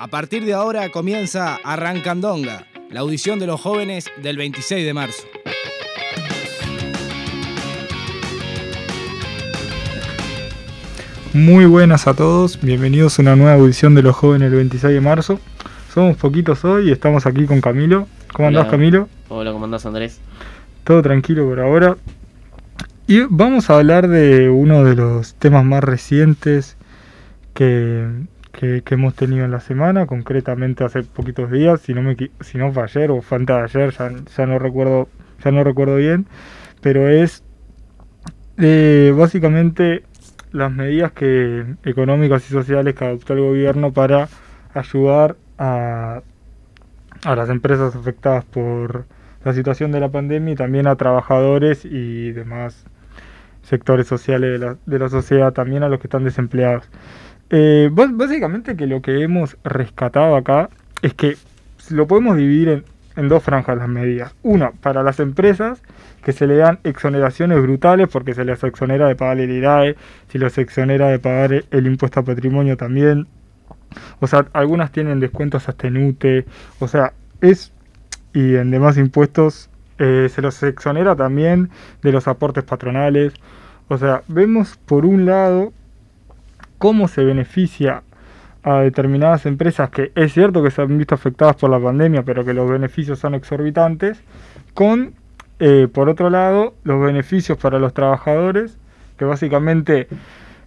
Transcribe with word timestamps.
A 0.00 0.08
partir 0.08 0.44
de 0.44 0.52
ahora 0.52 0.90
comienza 0.90 1.56
Arrancandonga, 1.62 2.66
la 2.90 3.00
audición 3.00 3.38
de 3.38 3.46
los 3.46 3.60
jóvenes 3.60 4.10
del 4.20 4.36
26 4.36 4.84
de 4.84 4.92
marzo. 4.92 5.22
Muy 11.32 11.66
buenas 11.66 12.08
a 12.08 12.14
todos, 12.14 12.60
bienvenidos 12.60 13.18
a 13.18 13.22
una 13.22 13.36
nueva 13.36 13.54
audición 13.54 13.94
de 13.94 14.02
los 14.02 14.16
jóvenes 14.16 14.50
del 14.50 14.58
26 14.58 14.94
de 14.94 15.00
marzo. 15.00 15.40
Somos 15.92 16.16
poquitos 16.16 16.64
hoy 16.64 16.88
y 16.88 16.92
estamos 16.92 17.24
aquí 17.26 17.46
con 17.46 17.60
Camilo. 17.60 18.08
¿Cómo 18.32 18.48
andás 18.48 18.62
Hola. 18.62 18.70
Camilo? 18.72 19.08
Hola, 19.28 19.52
¿cómo 19.52 19.64
andás 19.64 19.86
Andrés? 19.86 20.20
Todo 20.82 21.02
tranquilo 21.02 21.48
por 21.48 21.60
ahora. 21.60 21.96
Y 23.06 23.20
vamos 23.28 23.70
a 23.70 23.76
hablar 23.76 24.08
de 24.08 24.50
uno 24.50 24.82
de 24.82 24.96
los 24.96 25.34
temas 25.34 25.64
más 25.64 25.84
recientes 25.84 26.76
que, 27.54 28.08
que- 28.54 28.82
hemos 28.94 29.14
tenido 29.14 29.44
en 29.44 29.50
la 29.50 29.60
semana, 29.60 30.06
concretamente 30.06 30.84
hace 30.84 31.02
poquitos 31.02 31.50
días, 31.50 31.80
si 31.80 31.94
no, 31.94 32.72
fue 32.72 32.82
ayer 32.84 33.10
o 33.10 33.20
fue 33.22 33.38
antes 33.38 33.56
de 33.56 33.62
ayer, 33.82 33.94
ya, 34.36 34.46
no 34.46 34.58
recuerdo, 34.58 35.08
ya 35.44 35.50
no 35.50 35.64
recuerdo 35.64 35.96
bien, 35.96 36.26
pero 36.80 37.08
es 37.08 37.42
eh, 38.58 39.12
básicamente 39.16 40.04
las 40.52 40.70
medidas 40.72 41.12
que, 41.12 41.64
económicas 41.84 42.48
y 42.48 42.52
sociales 42.52 42.94
que 42.94 43.04
adoptó 43.04 43.32
el 43.34 43.40
gobierno 43.40 43.92
para 43.92 44.28
ayudar 44.74 45.36
a, 45.58 46.22
a 47.24 47.36
las 47.36 47.48
empresas 47.50 47.96
afectadas 47.96 48.44
por 48.44 49.06
la 49.44 49.52
situación 49.52 49.92
de 49.92 50.00
la 50.00 50.10
pandemia 50.10 50.52
y 50.54 50.56
también 50.56 50.86
a 50.86 50.96
trabajadores 50.96 51.84
y 51.84 52.32
demás 52.32 52.84
sectores 53.62 54.06
sociales 54.06 54.60
de 54.86 54.98
la 54.98 55.08
sociedad, 55.08 55.52
también 55.52 55.82
a 55.82 55.88
los 55.88 56.00
que 56.00 56.06
están 56.06 56.24
desempleados. 56.24 56.88
Eh, 57.50 57.90
básicamente 57.92 58.76
que 58.76 58.86
lo 58.86 59.02
que 59.02 59.22
hemos 59.22 59.56
rescatado 59.64 60.36
acá 60.36 60.70
es 61.02 61.14
que 61.14 61.36
lo 61.90 62.06
podemos 62.06 62.36
dividir 62.36 62.84
en, 63.16 63.28
dos 63.28 63.42
franjas 63.42 63.76
las 63.76 63.88
medidas. 63.88 64.34
Una, 64.42 64.72
para 64.72 65.02
las 65.02 65.20
empresas 65.20 65.82
que 66.22 66.32
se 66.32 66.46
le 66.46 66.56
dan 66.56 66.80
exoneraciones 66.84 67.60
brutales 67.60 68.08
porque 68.08 68.34
se 68.34 68.44
les 68.44 68.64
exonera 68.64 69.06
de 69.06 69.14
pagar 69.14 69.38
el 69.38 69.50
IRAE, 69.50 69.96
se 70.28 70.38
les 70.38 70.58
exonera 70.58 71.08
de 71.08 71.18
pagar 71.18 71.52
el, 71.52 71.64
el 71.70 71.86
impuesto 71.86 72.20
a 72.20 72.24
patrimonio 72.24 72.76
también. 72.76 73.28
O 74.20 74.26
sea, 74.26 74.46
algunas 74.52 74.90
tienen 74.90 75.20
descuentos 75.20 75.68
hasta 75.68 75.86
en 75.86 76.08
UTE. 76.08 76.46
O 76.80 76.88
sea, 76.88 77.12
es... 77.40 77.72
Y 78.32 78.56
en 78.56 78.72
demás 78.72 78.98
impuestos 78.98 79.70
eh, 79.98 80.28
se 80.28 80.42
los 80.42 80.60
exonera 80.62 81.14
también 81.14 81.70
de 82.02 82.12
los 82.12 82.26
aportes 82.26 82.64
patronales. 82.64 83.32
O 83.88 83.98
sea, 83.98 84.22
vemos 84.28 84.76
por 84.76 85.06
un 85.06 85.26
lado 85.26 85.72
cómo 86.84 87.08
se 87.08 87.24
beneficia 87.24 88.02
a 88.62 88.80
determinadas 88.80 89.46
empresas 89.46 89.88
que 89.88 90.12
es 90.14 90.34
cierto 90.34 90.62
que 90.62 90.70
se 90.70 90.82
han 90.82 90.98
visto 90.98 91.14
afectadas 91.14 91.56
por 91.56 91.70
la 91.70 91.80
pandemia, 91.80 92.24
pero 92.24 92.44
que 92.44 92.52
los 92.52 92.68
beneficios 92.68 93.18
son 93.18 93.34
exorbitantes, 93.34 94.22
con, 94.74 95.14
eh, 95.60 95.88
por 95.90 96.10
otro 96.10 96.28
lado, 96.28 96.74
los 96.84 97.00
beneficios 97.00 97.56
para 97.56 97.78
los 97.78 97.94
trabajadores, 97.94 98.76
que 99.16 99.24
básicamente 99.24 100.08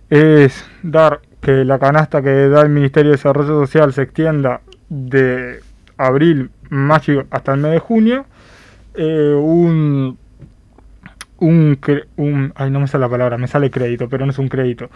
es 0.10 0.66
dar 0.82 1.22
que 1.40 1.64
la 1.64 1.78
canasta 1.78 2.24
que 2.24 2.50
da 2.50 2.64
el 2.64 2.70
Ministerio 2.70 3.12
de 3.12 3.18
Desarrollo 3.18 3.60
Social 3.60 3.94
se 3.94 4.02
extienda 4.02 4.62
de 4.90 5.60
abril, 5.98 6.50
mayo 6.72 7.28
hasta 7.30 7.54
el 7.54 7.60
mes 7.60 7.74
de 7.74 7.80
junio, 7.80 8.26
eh, 8.96 9.36
un, 9.40 10.18
un, 11.40 11.80
un, 12.16 12.54
ay 12.56 12.72
no 12.72 12.80
me 12.80 12.88
sale 12.88 13.04
la 13.04 13.10
palabra, 13.10 13.38
me 13.38 13.48
sale 13.48 13.70
crédito, 13.70 14.10
pero 14.10 14.26
no 14.26 14.32
es 14.32 14.40
un 14.40 14.50
crédito, 14.50 14.90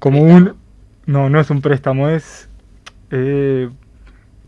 como 0.00 0.20
un, 0.22 0.63
no, 1.06 1.28
no 1.30 1.40
es 1.40 1.50
un 1.50 1.60
préstamo, 1.60 2.08
es, 2.08 2.48
eh, 3.10 3.68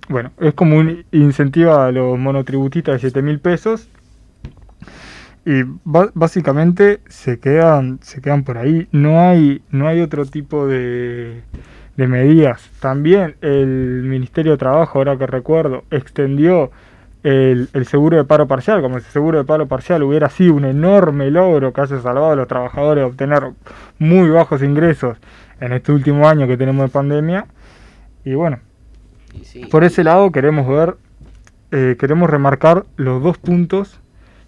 bueno, 0.09 0.33
es 0.41 0.55
como 0.55 0.77
un 0.77 1.05
incentivo 1.13 1.75
a 1.75 1.93
los 1.93 2.19
monotributistas 2.19 2.95
de 2.95 2.99
7 3.01 3.23
mil 3.23 3.41
pesos 3.41 3.89
y 5.45 5.63
básicamente 5.85 7.01
se 7.09 7.39
quedan, 7.39 8.01
se 8.03 8.21
quedan 8.21 8.43
por 8.43 8.59
ahí, 8.59 8.89
no 8.91 9.21
hay, 9.21 9.63
no 9.71 9.87
hay 9.87 10.01
otro 10.01 10.27
tipo 10.27 10.67
de, 10.67 11.43
de 11.97 12.07
medidas. 12.09 12.69
También 12.81 13.37
el 13.43 14.03
Ministerio 14.03 14.53
de 14.53 14.59
Trabajo, 14.59 14.99
ahora 14.99 15.17
que 15.17 15.27
recuerdo, 15.27 15.85
extendió 15.93 16.73
el, 17.23 17.69
el 17.75 17.87
seguro 17.87 18.17
de 18.17 18.25
paro 18.25 18.49
parcial, 18.49 18.83
como 18.83 18.99
si 18.99 19.07
el 19.07 19.13
seguro 19.13 19.39
de 19.39 19.45
paro 19.45 19.69
parcial 19.69 20.03
hubiera 20.03 20.29
sido 20.31 20.55
un 20.55 20.65
enorme 20.65 21.31
logro 21.31 21.73
que 21.73 21.81
haya 21.81 22.01
salvado 22.01 22.33
a 22.33 22.37
los 22.37 22.49
trabajadores 22.49 23.03
de 23.03 23.11
obtener 23.11 23.53
muy 24.01 24.29
bajos 24.31 24.63
ingresos 24.63 25.17
en 25.61 25.73
este 25.73 25.93
último 25.93 26.29
año 26.29 26.47
que 26.47 26.57
tenemos 26.57 26.87
de 26.87 26.93
pandemia. 26.93 27.47
Y 28.25 28.35
bueno, 28.35 28.61
por 29.71 29.85
ese 29.85 30.05
lado 30.05 30.31
queremos 30.33 30.67
ver, 30.69 30.97
eh, 31.71 31.97
queremos 31.99 32.31
remarcar 32.31 32.87
los 32.97 33.23
dos 33.23 33.39
puntos 33.39 34.01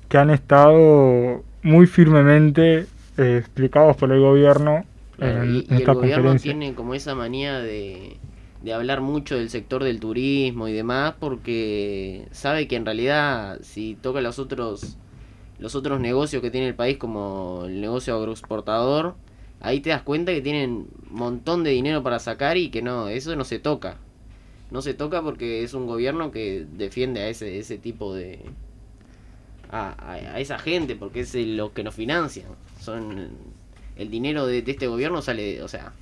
que 0.08 0.18
han 0.18 0.30
estado 0.30 1.44
muy 1.62 1.86
firmemente 1.86 2.86
eh, 3.18 3.36
explicados 3.38 3.97
por 3.97 4.12
el 4.12 4.20
gobierno 4.20 4.84
claro, 5.16 5.42
en, 5.42 5.54
y, 5.54 5.66
en 5.68 5.78
y 5.78 5.82
el 5.82 5.91
gobierno 5.92 6.30
conferencia. 6.32 6.52
tiene 6.52 6.74
como 6.74 6.94
esa 6.94 7.14
manía 7.14 7.58
de, 7.58 8.16
de 8.62 8.72
hablar 8.72 9.00
mucho 9.00 9.36
del 9.36 9.50
sector 9.50 9.84
del 9.84 10.00
turismo 10.00 10.68
y 10.68 10.72
demás 10.72 11.14
porque 11.18 12.26
sabe 12.30 12.68
que 12.68 12.76
en 12.76 12.84
realidad 12.86 13.58
si 13.62 13.97
toca 14.00 14.20
los 14.20 14.38
otros 14.38 14.97
los 15.58 15.74
otros 15.74 16.00
negocios 16.00 16.41
que 16.42 16.50
tiene 16.50 16.68
el 16.68 16.74
país 16.74 16.98
como 16.98 17.64
el 17.66 17.80
negocio 17.80 18.14
agroexportador 18.16 19.16
ahí 19.60 19.80
te 19.80 19.91
das 19.91 20.02
cuenta 20.02 20.32
que 20.32 20.41
tienen 20.41 20.70
un 20.70 20.88
montón 21.10 21.64
de 21.64 21.70
dinero 21.70 22.02
para 22.02 22.19
sacar 22.19 22.56
y 22.56 22.70
que 22.70 22.82
no 22.82 23.08
eso 23.08 23.34
no 23.36 23.44
se 23.44 23.58
toca 23.58 23.96
no 24.70 24.82
se 24.82 24.94
toca 24.94 25.22
porque 25.22 25.62
es 25.64 25.74
un 25.74 25.86
gobierno 25.86 26.30
que 26.30 26.66
defiende 26.76 27.20
a 27.20 27.28
ese 27.28 27.58
ese 27.58 27.78
tipo 27.78 28.14
de 28.14 28.41
a, 29.70 29.94
a- 30.12 30.41
esa 30.41 30.58
gente 30.58 30.97
porque 30.97 31.20
es 31.20 31.34
el- 31.34 31.56
lo 31.56 31.72
que 31.72 31.84
nos 31.84 31.94
financian 31.94 32.48
son 32.80 33.28
el 33.97 34.10
dinero 34.10 34.47
de, 34.47 34.62
de 34.62 34.70
este 34.72 34.86
gobierno 34.86 35.22
sale 35.22 35.62
o 35.62 35.68
sea 35.68 35.92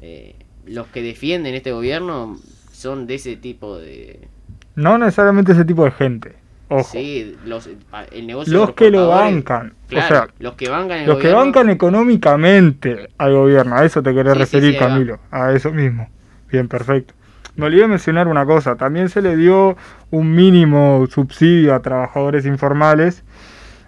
eh, 0.00 0.34
los 0.66 0.86
que 0.88 1.02
defienden 1.02 1.54
este 1.54 1.72
gobierno 1.72 2.38
son 2.72 3.06
de 3.06 3.16
ese 3.16 3.36
tipo 3.36 3.78
de 3.78 4.28
No 4.74 4.98
necesariamente 4.98 5.52
ese 5.52 5.64
tipo 5.64 5.84
de 5.84 5.90
gente. 5.90 6.36
Ojo. 6.70 6.88
sí 6.92 7.36
los 7.44 7.68
el 8.12 8.26
negocio 8.26 8.52
los 8.52 8.72
que 8.74 8.90
lo 8.90 9.08
bancan. 9.08 9.74
claro, 9.88 10.04
o 10.04 10.08
sea, 10.08 10.28
los 10.38 10.54
que 10.54 10.68
bancan 10.68 10.98
el 11.00 11.06
los 11.06 11.16
que 11.16 11.22
gobierno, 11.24 11.38
bancan 11.44 11.70
económicamente 11.70 13.08
al 13.18 13.34
gobierno. 13.34 13.76
A 13.76 13.84
eso 13.84 14.02
te 14.02 14.14
querés 14.14 14.34
Sí, 14.34 14.38
referir, 14.38 14.72
sí. 14.74 14.78
Camilo. 14.78 15.18
A 15.30 15.52
eso 15.52 15.72
mismo. 15.72 16.08
Bien, 16.50 16.68
perfecto. 16.68 17.14
Me 17.56 17.66
olvidé 17.66 17.86
mencionar 17.88 18.28
una 18.28 18.46
cosa. 18.46 18.76
También 18.76 19.08
se 19.08 19.20
le 19.20 19.36
dio 19.36 19.76
un 20.10 20.34
mínimo 20.34 21.06
subsidio 21.10 21.74
a 21.74 21.80
trabajadores 21.82 22.46
informales 22.46 23.24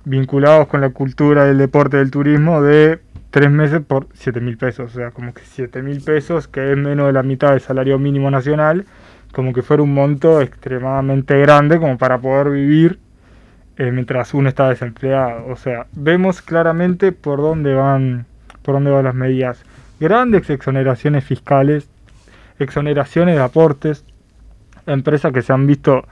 vinculados 0.05 0.67
con 0.67 0.81
la 0.81 0.91
cultura 0.91 1.45
del 1.45 1.59
deporte 1.59 1.97
del 1.99 2.11
turismo 2.11 2.61
de 2.63 3.01
tres 3.31 3.51
meses 3.51 3.81
por 3.87 4.09
7 4.13 4.41
mil 4.41 4.59
pesos. 4.59 4.91
O 4.93 4.95
sea, 4.95 5.11
como 5.13 5.33
que 5.33 5.43
7 5.45 5.83
mil 5.83 6.03
pesos, 6.03 6.49
que 6.49 6.73
es 6.73 6.77
menos 6.77 7.07
de 7.07 7.13
la 7.13 7.23
mitad 7.23 7.51
del 7.51 7.61
salario 7.61 7.99
mínimo 7.99 8.31
nacional, 8.31 8.85
como 9.33 9.53
que 9.53 9.63
fuera 9.63 9.83
un 9.83 9.95
monto 9.95 10.41
extremadamente 10.41 11.39
grande 11.41 11.79
como 11.79 11.99
para 11.99 12.19
poder 12.19 12.51
vivir 12.51 12.99
eh, 13.77 13.91
mientras 13.91 14.35
uno 14.35 14.49
está 14.49 14.69
desempleado. 14.69 15.47
O 15.49 15.57
sea, 15.57 15.87
vemos 15.93 16.43
claramente 16.43 17.13
por 17.13 17.41
dónde 17.41 17.75
van, 17.75 18.27
por 18.63 18.75
dónde 18.75 18.91
van 18.91 19.05
las 19.05 19.15
medidas. 19.15 19.65
Grandes 19.99 20.51
exoneraciones 20.51 21.25
fiscales, 21.25 21.89
exoneraciones 22.59 23.37
de 23.37 23.43
aportes, 23.43 24.05
empresas 24.87 25.33
que 25.33 25.43
se 25.43 25.53
han 25.53 25.67
visto 25.67 26.05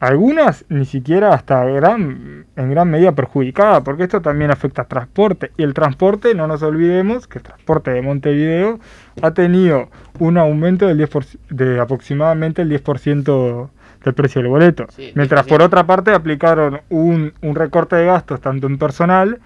algunas 0.00 0.64
ni 0.68 0.84
siquiera 0.84 1.32
hasta 1.32 1.64
gran, 1.64 2.46
en 2.56 2.70
gran 2.70 2.90
medida 2.90 3.12
perjudicadas, 3.12 3.82
porque 3.82 4.04
esto 4.04 4.20
también 4.20 4.50
afecta 4.50 4.82
al 4.82 4.88
transporte. 4.88 5.52
Y 5.56 5.62
el 5.62 5.74
transporte, 5.74 6.34
no 6.34 6.46
nos 6.46 6.62
olvidemos 6.62 7.26
que 7.26 7.38
el 7.38 7.44
transporte 7.44 7.90
de 7.90 8.02
Montevideo 8.02 8.80
ha 9.22 9.30
tenido 9.32 9.88
un 10.18 10.36
aumento 10.38 10.86
del 10.86 10.98
10%, 10.98 11.38
de 11.50 11.80
aproximadamente 11.80 12.62
el 12.62 12.70
10% 12.70 13.70
del 14.04 14.14
precio 14.14 14.42
del 14.42 14.50
boleto. 14.50 14.86
Sí, 14.94 15.12
Mientras 15.14 15.46
10%. 15.46 15.48
por 15.48 15.62
otra 15.62 15.86
parte 15.86 16.12
aplicaron 16.12 16.80
un, 16.90 17.32
un 17.40 17.54
recorte 17.54 17.96
de 17.96 18.06
gastos 18.06 18.40
tanto 18.40 18.66
en 18.66 18.78
personal 18.78 19.40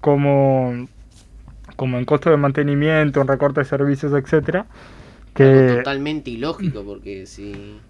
como, 0.00 0.86
como 1.76 1.98
en 1.98 2.04
costo 2.04 2.30
de 2.30 2.36
mantenimiento, 2.36 3.20
en 3.20 3.26
recorte 3.26 3.60
de 3.60 3.64
servicios, 3.66 4.12
etcétera, 4.12 4.66
algo 5.34 5.66
que 5.66 5.74
totalmente 5.78 6.30
ilógico 6.30 6.84
porque 6.84 7.26
si 7.26 7.80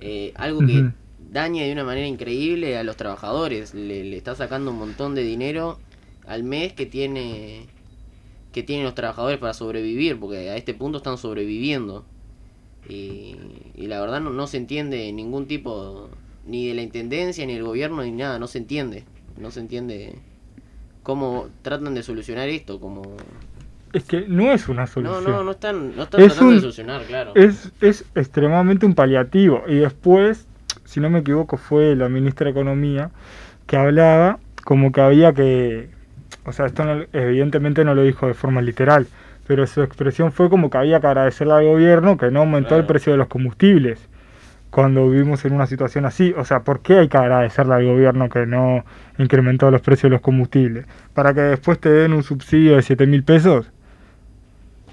eh, 0.00 0.32
algo 0.36 0.60
que. 0.60 0.90
Daña 1.30 1.64
de 1.64 1.72
una 1.72 1.84
manera 1.84 2.06
increíble 2.06 2.76
a 2.78 2.84
los 2.84 2.96
trabajadores 2.96 3.74
le, 3.74 4.04
le 4.04 4.16
está 4.16 4.34
sacando 4.34 4.70
un 4.70 4.78
montón 4.78 5.14
de 5.14 5.22
dinero 5.22 5.78
al 6.26 6.42
mes 6.44 6.72
que 6.72 6.86
tiene 6.86 7.66
que 8.52 8.62
tienen 8.62 8.84
los 8.86 8.94
trabajadores 8.94 9.38
para 9.38 9.54
sobrevivir 9.54 10.18
porque 10.18 10.50
a 10.50 10.56
este 10.56 10.74
punto 10.74 10.98
están 10.98 11.18
sobreviviendo 11.18 12.04
y, 12.88 13.36
y 13.74 13.86
la 13.88 14.00
verdad 14.00 14.20
no, 14.20 14.30
no 14.30 14.46
se 14.46 14.58
entiende 14.58 15.12
ningún 15.12 15.46
tipo 15.46 16.10
ni 16.46 16.68
de 16.68 16.74
la 16.74 16.82
intendencia 16.82 17.46
ni 17.46 17.54
del 17.54 17.64
gobierno 17.64 18.02
ni 18.02 18.12
nada 18.12 18.38
no 18.38 18.46
se 18.46 18.58
entiende 18.58 19.04
no 19.40 19.50
se 19.50 19.60
entiende 19.60 20.14
cómo 21.02 21.48
tratan 21.62 21.94
de 21.94 22.02
solucionar 22.02 22.48
esto 22.48 22.80
como 22.80 23.02
es 23.92 24.04
que 24.04 24.26
no 24.28 24.52
es 24.52 24.68
una 24.68 24.86
No, 24.98 25.20
solución. 25.20 25.24
no, 25.24 25.44
no 25.44 25.50
están, 25.52 25.96
no 25.96 26.02
están 26.02 26.22
Es 26.22 26.26
tratando 26.26 26.52
de 26.54 26.60
solucionar, 26.60 27.06
claro. 27.06 27.34
es, 27.34 27.72
es 27.80 28.04
extremadamente 28.14 28.86
un 28.86 28.94
paliativo. 28.94 29.62
Y 29.68 29.76
después, 29.76 30.48
si 30.86 31.00
no 31.00 31.10
me 31.10 31.18
equivoco, 31.20 31.56
fue 31.56 31.94
la 31.96 32.08
ministra 32.08 32.44
de 32.46 32.50
Economía 32.52 33.10
que 33.66 33.76
hablaba 33.76 34.38
como 34.64 34.92
que 34.92 35.00
había 35.00 35.32
que, 35.32 35.90
o 36.44 36.52
sea, 36.52 36.66
esto 36.66 36.84
no- 36.84 37.04
evidentemente 37.12 37.84
no 37.84 37.94
lo 37.94 38.02
dijo 38.02 38.26
de 38.26 38.34
forma 38.34 38.62
literal, 38.62 39.06
pero 39.46 39.66
su 39.66 39.82
expresión 39.82 40.32
fue 40.32 40.48
como 40.50 40.70
que 40.70 40.78
había 40.78 41.00
que 41.00 41.06
agradecerle 41.06 41.52
al 41.54 41.64
gobierno 41.66 42.16
que 42.16 42.30
no 42.30 42.40
aumentó 42.40 42.74
el 42.76 42.84
precio 42.86 43.12
de 43.12 43.18
los 43.18 43.28
combustibles 43.28 44.08
cuando 44.70 45.08
vivimos 45.08 45.44
en 45.44 45.52
una 45.54 45.66
situación 45.66 46.04
así. 46.04 46.34
O 46.36 46.44
sea, 46.44 46.60
¿por 46.60 46.80
qué 46.80 46.98
hay 46.98 47.08
que 47.08 47.16
agradecerle 47.16 47.74
al 47.74 47.84
gobierno 47.86 48.28
que 48.28 48.44
no 48.46 48.84
incrementó 49.18 49.70
los 49.70 49.80
precios 49.80 50.10
de 50.10 50.16
los 50.16 50.20
combustibles? 50.20 50.86
¿Para 51.14 51.32
que 51.32 51.40
después 51.42 51.78
te 51.78 51.88
den 51.90 52.12
un 52.12 52.22
subsidio 52.24 52.76
de 52.76 52.82
7 52.82 53.06
mil 53.06 53.22
pesos? 53.22 53.70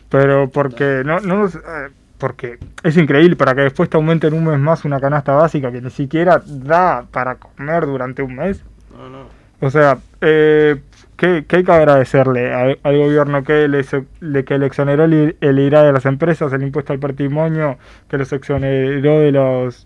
Pero 0.09 0.49
porque 0.49 1.01
no, 1.05 1.19
no 1.19 1.37
nos- 1.39 1.55
eh, 1.55 1.89
porque 2.23 2.57
es 2.83 2.95
increíble 2.95 3.35
para 3.35 3.53
que 3.53 3.63
después 3.63 3.89
te 3.89 3.97
aumenten 3.97 4.33
un 4.33 4.45
mes 4.45 4.57
más 4.57 4.85
una 4.85 5.01
canasta 5.01 5.33
básica 5.33 5.73
que 5.73 5.81
ni 5.81 5.89
siquiera 5.89 6.41
da 6.45 7.03
para 7.11 7.35
comer 7.35 7.85
durante 7.85 8.21
un 8.23 8.37
mes. 8.37 8.63
No, 8.97 9.09
no. 9.09 9.25
O 9.59 9.69
sea, 9.69 9.97
eh, 10.21 10.77
¿qué, 11.17 11.43
qué 11.45 11.57
hay 11.57 11.63
que 11.65 11.71
agradecerle 11.73 12.53
al, 12.53 12.79
al 12.81 12.97
gobierno 12.97 13.43
que 13.43 13.67
le, 13.67 13.83
le- 14.21 14.45
que 14.45 14.57
le 14.57 14.67
exoneró 14.67 15.03
el, 15.03 15.35
el 15.41 15.59
IRA 15.59 15.83
de 15.83 15.91
las 15.91 16.05
empresas, 16.05 16.53
el 16.53 16.63
impuesto 16.63 16.93
al 16.93 16.99
patrimonio, 16.99 17.77
que 18.07 18.17
los 18.17 18.31
exoneró 18.31 19.19
de 19.19 19.31
los 19.33 19.85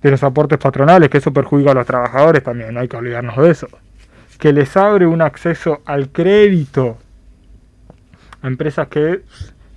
de 0.00 0.10
los 0.12 0.22
aportes 0.22 0.58
patronales, 0.58 1.08
que 1.10 1.18
eso 1.18 1.32
perjudica 1.32 1.72
a 1.72 1.74
los 1.74 1.86
trabajadores 1.86 2.44
también, 2.44 2.72
no 2.72 2.78
hay 2.78 2.86
que 2.86 2.96
olvidarnos 2.96 3.36
de 3.36 3.50
eso. 3.50 3.66
Que 4.38 4.52
les 4.52 4.76
abre 4.76 5.06
un 5.06 5.20
acceso 5.22 5.82
al 5.86 6.10
crédito 6.10 6.98
a 8.42 8.46
empresas 8.46 8.86
que 8.86 9.22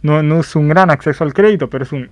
no, 0.06 0.24
no 0.24 0.40
es 0.40 0.56
un 0.56 0.70
gran 0.70 0.90
acceso 0.92 1.24
al 1.24 1.34
crédito, 1.34 1.70
pero 1.70 1.84
es 1.84 1.92
un 1.92 2.10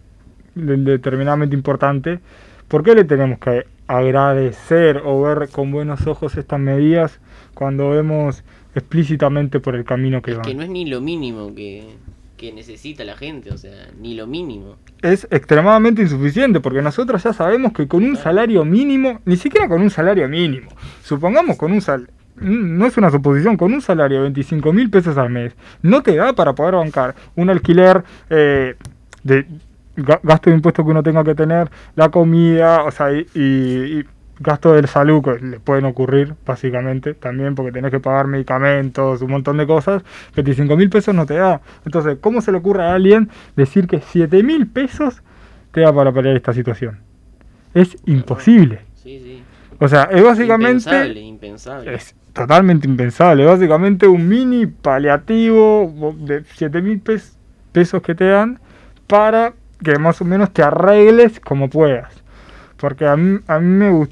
de- 0.55 0.77
determinadamente 0.77 1.55
importante. 1.55 2.19
¿Por 2.67 2.83
qué 2.83 2.95
le 2.95 3.03
tenemos 3.03 3.39
que 3.39 3.65
agradecer 3.87 5.01
o 5.03 5.21
ver 5.21 5.49
con 5.49 5.71
buenos 5.71 6.07
ojos 6.07 6.35
estas 6.37 6.59
medidas 6.59 7.19
cuando 7.53 7.89
vemos 7.89 8.43
explícitamente 8.75 9.59
por 9.59 9.75
el 9.75 9.83
camino 9.83 10.21
que 10.21 10.31
Es 10.31 10.37
van? 10.37 10.45
que 10.45 10.53
no 10.55 10.63
es 10.63 10.69
ni 10.69 10.85
lo 10.85 11.01
mínimo 11.01 11.53
que, 11.53 11.83
que 12.37 12.51
necesita 12.53 13.03
la 13.03 13.15
gente, 13.15 13.51
o 13.51 13.57
sea, 13.57 13.89
ni 13.99 14.15
lo 14.15 14.25
mínimo. 14.27 14.77
es 15.01 15.27
extremadamente 15.29 16.01
insuficiente 16.01 16.59
porque 16.61 16.81
nosotros 16.81 17.21
ya 17.23 17.33
sabemos 17.33 17.73
que 17.73 17.87
con 17.87 18.03
un 18.03 18.15
salario 18.15 18.63
mínimo, 18.65 19.19
ni 19.25 19.35
siquiera 19.35 19.67
con 19.67 19.81
un 19.81 19.89
salario 19.89 20.27
mínimo, 20.29 20.69
supongamos 21.03 21.57
con 21.57 21.71
un 21.71 21.81
salario, 21.81 22.13
no 22.37 22.85
es 22.85 22.97
una 22.97 23.09
suposición, 23.11 23.57
con 23.57 23.73
un 23.73 23.81
salario 23.81 24.17
de 24.17 24.23
25 24.23 24.73
mil 24.73 24.89
pesos 24.89 25.17
al 25.17 25.29
mes, 25.29 25.55
no 25.81 26.01
te 26.03 26.15
da 26.15 26.33
para 26.33 26.53
poder 26.53 26.75
bancar 26.75 27.15
un 27.35 27.49
alquiler 27.49 28.03
eh, 28.29 28.75
de 29.23 29.45
ga- 29.95 30.19
gasto 30.23 30.49
de 30.49 30.55
impuestos 30.55 30.83
que 30.85 30.91
uno 30.91 31.03
tenga 31.03 31.23
que 31.23 31.35
tener, 31.35 31.69
la 31.95 32.09
comida, 32.09 32.83
o 32.83 32.91
sea, 32.91 33.11
y, 33.13 33.25
y- 33.35 33.99
y 33.99 34.03
gasto 34.39 34.73
de 34.73 34.85
salud 34.87 35.23
que 35.23 35.39
le 35.45 35.59
pueden 35.59 35.85
ocurrir 35.85 36.33
básicamente 36.45 37.13
también 37.13 37.53
porque 37.55 37.71
tenés 37.71 37.91
que 37.91 37.99
pagar 37.99 38.25
medicamentos, 38.27 39.21
un 39.21 39.29
montón 39.31 39.57
de 39.57 39.67
cosas, 39.67 40.03
25 40.35 40.75
mil 40.75 40.89
pesos 40.89 41.13
no 41.13 41.25
te 41.25 41.35
da. 41.35 41.61
Entonces, 41.85 42.17
¿cómo 42.19 42.41
se 42.41 42.51
le 42.51 42.57
ocurre 42.57 42.83
a 42.83 42.93
alguien 42.95 43.29
decir 43.55 43.87
que 43.87 44.01
7 44.01 44.41
mil 44.43 44.67
pesos 44.67 45.21
te 45.71 45.81
da 45.81 45.93
para 45.93 46.11
paliar 46.11 46.35
esta 46.35 46.51
situación? 46.51 46.99
Es 47.75 47.95
imposible. 48.05 48.81
Sí, 48.95 49.19
sí. 49.23 49.43
O 49.79 49.87
sea, 49.87 50.03
es 50.11 50.23
básicamente... 50.23 50.71
Impensable, 50.89 51.19
impensable. 51.21 51.93
Es 51.93 52.15
totalmente 52.33 52.87
impensable. 52.87 53.45
Básicamente 53.45 54.07
un 54.07 54.27
mini 54.27 54.65
paliativo 54.65 56.15
de 56.17 56.43
7 56.43 56.81
mil 56.81 57.01
pesos 57.71 58.01
que 58.01 58.15
te 58.15 58.25
dan 58.25 58.59
para 59.07 59.53
que 59.83 59.97
más 59.99 60.19
o 60.21 60.25
menos 60.25 60.51
te 60.51 60.63
arregles 60.63 61.39
como 61.39 61.69
puedas. 61.69 62.23
Porque 62.77 63.05
a 63.05 63.15
mí, 63.15 63.39
a 63.47 63.59
mí, 63.59 63.67
me, 63.67 64.07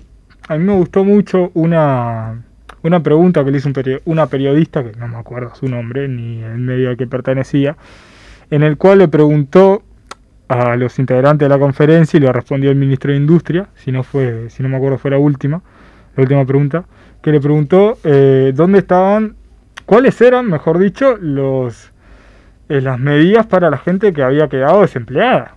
a 0.47 0.57
mí 0.57 0.63
me 0.63 0.73
gustó 0.73 1.03
mucho 1.03 1.51
una, 1.53 2.43
una 2.83 3.01
pregunta 3.01 3.43
que 3.43 3.51
le 3.51 3.57
hizo 3.57 3.69
un 3.69 4.01
una 4.05 4.27
periodista, 4.27 4.83
que 4.83 4.97
no 4.97 5.07
me 5.07 5.17
acuerdo 5.17 5.55
su 5.55 5.67
nombre 5.67 6.07
ni 6.07 6.43
el 6.43 6.57
medio 6.57 6.89
al 6.89 6.97
que 6.97 7.07
pertenecía, 7.07 7.75
en 8.49 8.63
el 8.63 8.77
cual 8.77 8.99
le 8.99 9.07
preguntó 9.07 9.83
a 10.47 10.75
los 10.75 10.99
integrantes 10.99 11.45
de 11.45 11.49
la 11.49 11.59
conferencia 11.59 12.17
y 12.17 12.21
le 12.21 12.31
respondió 12.31 12.69
el 12.69 12.75
ministro 12.75 13.11
de 13.11 13.17
Industria, 13.17 13.67
si 13.75 13.91
no 13.91 14.03
fue, 14.03 14.49
si 14.49 14.61
no 14.61 14.69
me 14.69 14.75
acuerdo 14.75 14.97
fue 14.97 15.11
la 15.11 15.17
última, 15.17 15.61
la 16.15 16.23
última 16.23 16.45
pregunta, 16.45 16.83
que 17.21 17.31
le 17.31 17.39
preguntó 17.39 17.97
eh, 18.03 18.51
dónde 18.55 18.79
estaban, 18.79 19.35
cuáles 19.85 20.19
eran, 20.21 20.47
mejor 20.47 20.79
dicho, 20.79 21.17
los 21.17 21.91
eh, 22.69 22.81
las 22.81 22.99
medidas 22.99 23.45
para 23.47 23.69
la 23.69 23.77
gente 23.77 24.13
que 24.13 24.23
había 24.23 24.47
quedado 24.47 24.81
desempleada 24.81 25.55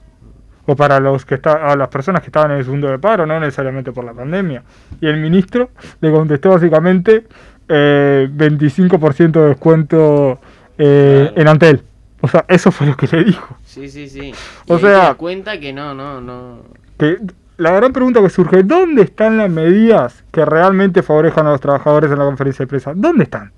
o 0.67 0.75
para 0.77 0.99
los 0.99 1.25
que 1.27 1.35
está, 1.37 1.71
a 1.71 1.77
las 1.77 1.89
personas 1.89 2.23
que 2.23 2.27
estaban 2.29 2.51
en 2.53 2.57
el 2.59 2.65
segundo 2.65 2.89
de 2.89 2.99
paro, 2.99 3.27
no 3.27 3.39
necesariamente 3.39 3.93
por 3.93 4.05
la 4.05 4.15
pandemia. 4.15 4.63
Y 5.01 5.07
el 5.07 5.19
ministro 5.19 5.71
le 6.01 6.11
contestó 6.11 6.51
básicamente 6.51 7.27
eh, 7.69 8.29
25% 8.35 9.31
de 9.33 9.49
descuento 9.49 10.41
eh, 10.79 11.27
Claro. 11.29 11.41
en 11.41 11.49
Antel. 11.49 11.83
O 12.23 12.29
sea, 12.29 12.45
eso 12.49 12.73
fue 12.73 12.87
lo 12.87 12.97
que 12.97 13.07
le 13.15 13.25
dijo. 13.25 13.57
Sí, 13.65 13.89
sí, 13.89 14.09
sí. 14.09 14.33
O 14.67 14.77
Y 14.77 14.81
sea- 14.81 15.15
cuenta 15.15 15.61
que 15.61 15.73
no, 15.75 15.95
no, 15.95 16.21
no. 16.23 16.63
que 16.99 17.19
la 17.57 17.73
gran 17.73 17.93
pregunta 17.93 18.21
que 18.23 18.31
surge, 18.31 18.63
¿dónde 18.65 19.03
están 19.03 19.37
las 19.39 19.51
medidas 19.51 20.25
que 20.33 20.45
realmente 20.45 21.03
favorezcan 21.03 21.47
a 21.47 21.51
los 21.53 21.61
trabajadores 21.61 22.11
en 22.11 22.19
la 22.19 22.25
conferencia 22.25 22.65
de 22.65 22.69
prensa? 22.69 22.93
¿Dónde 22.95 23.25
están? 23.25 23.53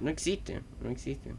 No 0.00 0.10
existe, 0.10 0.60
no 0.82 0.90
existe. 0.90 1.34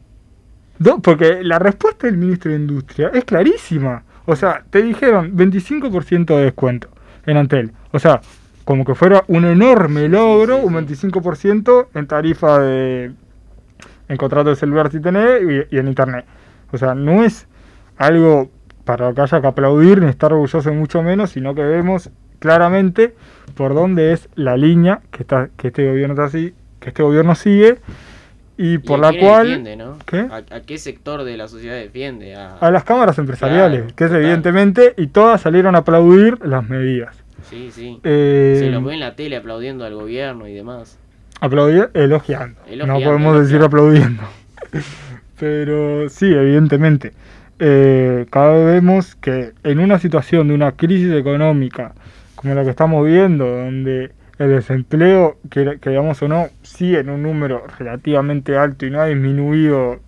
Do- 0.78 1.00
Porque 1.00 1.42
la 1.42 1.58
respuesta 1.58 2.06
del 2.06 2.16
ministro 2.16 2.50
de 2.50 2.58
Industria 2.58 3.10
es 3.12 3.24
clarísima. 3.24 4.04
O 4.26 4.36
sea, 4.36 4.64
te 4.70 4.82
dijeron 4.82 5.36
25% 5.36 6.36
de 6.36 6.44
descuento 6.44 6.88
en 7.26 7.36
Antel. 7.36 7.72
O 7.92 7.98
sea, 7.98 8.20
como 8.64 8.84
que 8.84 8.94
fuera 8.94 9.24
un 9.28 9.44
enorme 9.44 10.08
logro, 10.08 10.58
un 10.58 10.72
sí. 10.72 10.74
25% 10.74 11.88
en 11.94 12.06
tarifa 12.06 12.58
de... 12.60 13.12
en 14.08 14.16
contrato 14.16 14.50
de 14.50 14.56
celular 14.56 14.90
si 14.90 15.00
tenés 15.00 15.42
y, 15.70 15.76
y 15.76 15.78
en 15.78 15.88
internet. 15.88 16.24
O 16.72 16.78
sea, 16.78 16.94
no 16.94 17.22
es 17.24 17.46
algo 17.96 18.50
para 18.84 19.08
lo 19.08 19.14
que 19.14 19.20
haya 19.22 19.40
que 19.40 19.46
aplaudir 19.46 20.00
ni 20.02 20.08
estar 20.08 20.32
orgulloso 20.32 20.70
ni 20.70 20.76
mucho 20.76 21.02
menos, 21.02 21.30
sino 21.30 21.54
que 21.54 21.62
vemos 21.62 22.10
claramente 22.38 23.14
por 23.54 23.74
dónde 23.74 24.12
es 24.12 24.28
la 24.34 24.56
línea 24.56 25.00
que 25.10 25.22
está 25.22 25.48
que 25.56 25.68
este 25.68 25.88
gobierno 25.88 26.14
está 26.14 26.24
así, 26.24 26.54
que 26.80 26.88
este 26.90 27.02
gobierno 27.02 27.34
sigue 27.34 27.78
y 28.56 28.74
¿Y 28.74 28.78
por 28.78 29.04
a 29.04 29.10
la 29.12 29.18
cual 29.18 29.46
defiende, 29.48 29.76
¿no? 29.76 29.98
¿Qué? 30.06 30.18
¿A, 30.30 30.36
a 30.56 30.60
qué 30.60 30.78
sector 30.78 31.24
de 31.24 31.36
la 31.36 31.48
sociedad 31.48 31.74
defiende? 31.76 32.34
A, 32.36 32.56
a 32.58 32.70
las 32.70 32.84
cámaras 32.84 33.18
empresariales, 33.18 33.80
Claro, 33.80 33.96
que 33.96 34.04
es 34.04 34.10
total. 34.10 34.22
evidentemente, 34.22 34.94
y 34.96 35.06
todas 35.08 35.40
salieron 35.40 35.74
a 35.74 35.78
aplaudir 35.78 36.38
las 36.46 36.68
medidas. 36.68 37.16
Sí, 37.50 37.70
sí. 37.72 37.98
Eh, 38.04 38.56
Se 38.60 38.70
los 38.70 38.84
ve 38.84 38.94
en 38.94 39.00
la 39.00 39.16
tele 39.16 39.36
aplaudiendo 39.36 39.84
al 39.84 39.94
gobierno 39.94 40.46
y 40.46 40.54
demás. 40.54 40.98
aplaudir, 41.40 41.90
elogiando. 41.94 42.60
no 42.66 42.72
Elogiando, 42.72 43.04
podemos 43.04 43.40
decir 43.40 43.60
aplaudiendo. 43.62 44.22
Pero 45.38 46.08
sí, 46.08 46.26
evidentemente. 46.26 47.12
Eh, 47.58 48.26
cada 48.30 48.52
vez 48.52 48.64
vemos 48.66 49.14
que 49.14 49.52
en 49.62 49.78
una 49.78 49.98
situación 49.98 50.48
de 50.48 50.54
una 50.54 50.72
crisis 50.72 51.12
económica 51.12 51.94
como 52.34 52.54
la 52.54 52.64
que 52.64 52.70
estamos 52.70 53.06
viendo, 53.06 53.46
donde 53.46 54.10
el 54.38 54.48
desempleo, 54.50 55.38
que, 55.50 55.78
o 55.96 56.28
no, 56.28 56.46
sigue 56.62 56.98
en 56.98 57.08
un 57.08 57.22
número 57.22 57.64
relativamente 57.78 58.56
alto 58.56 58.84
y 58.84 58.90
no 58.90 59.00
ha 59.00 59.06
disminuido 59.06 60.00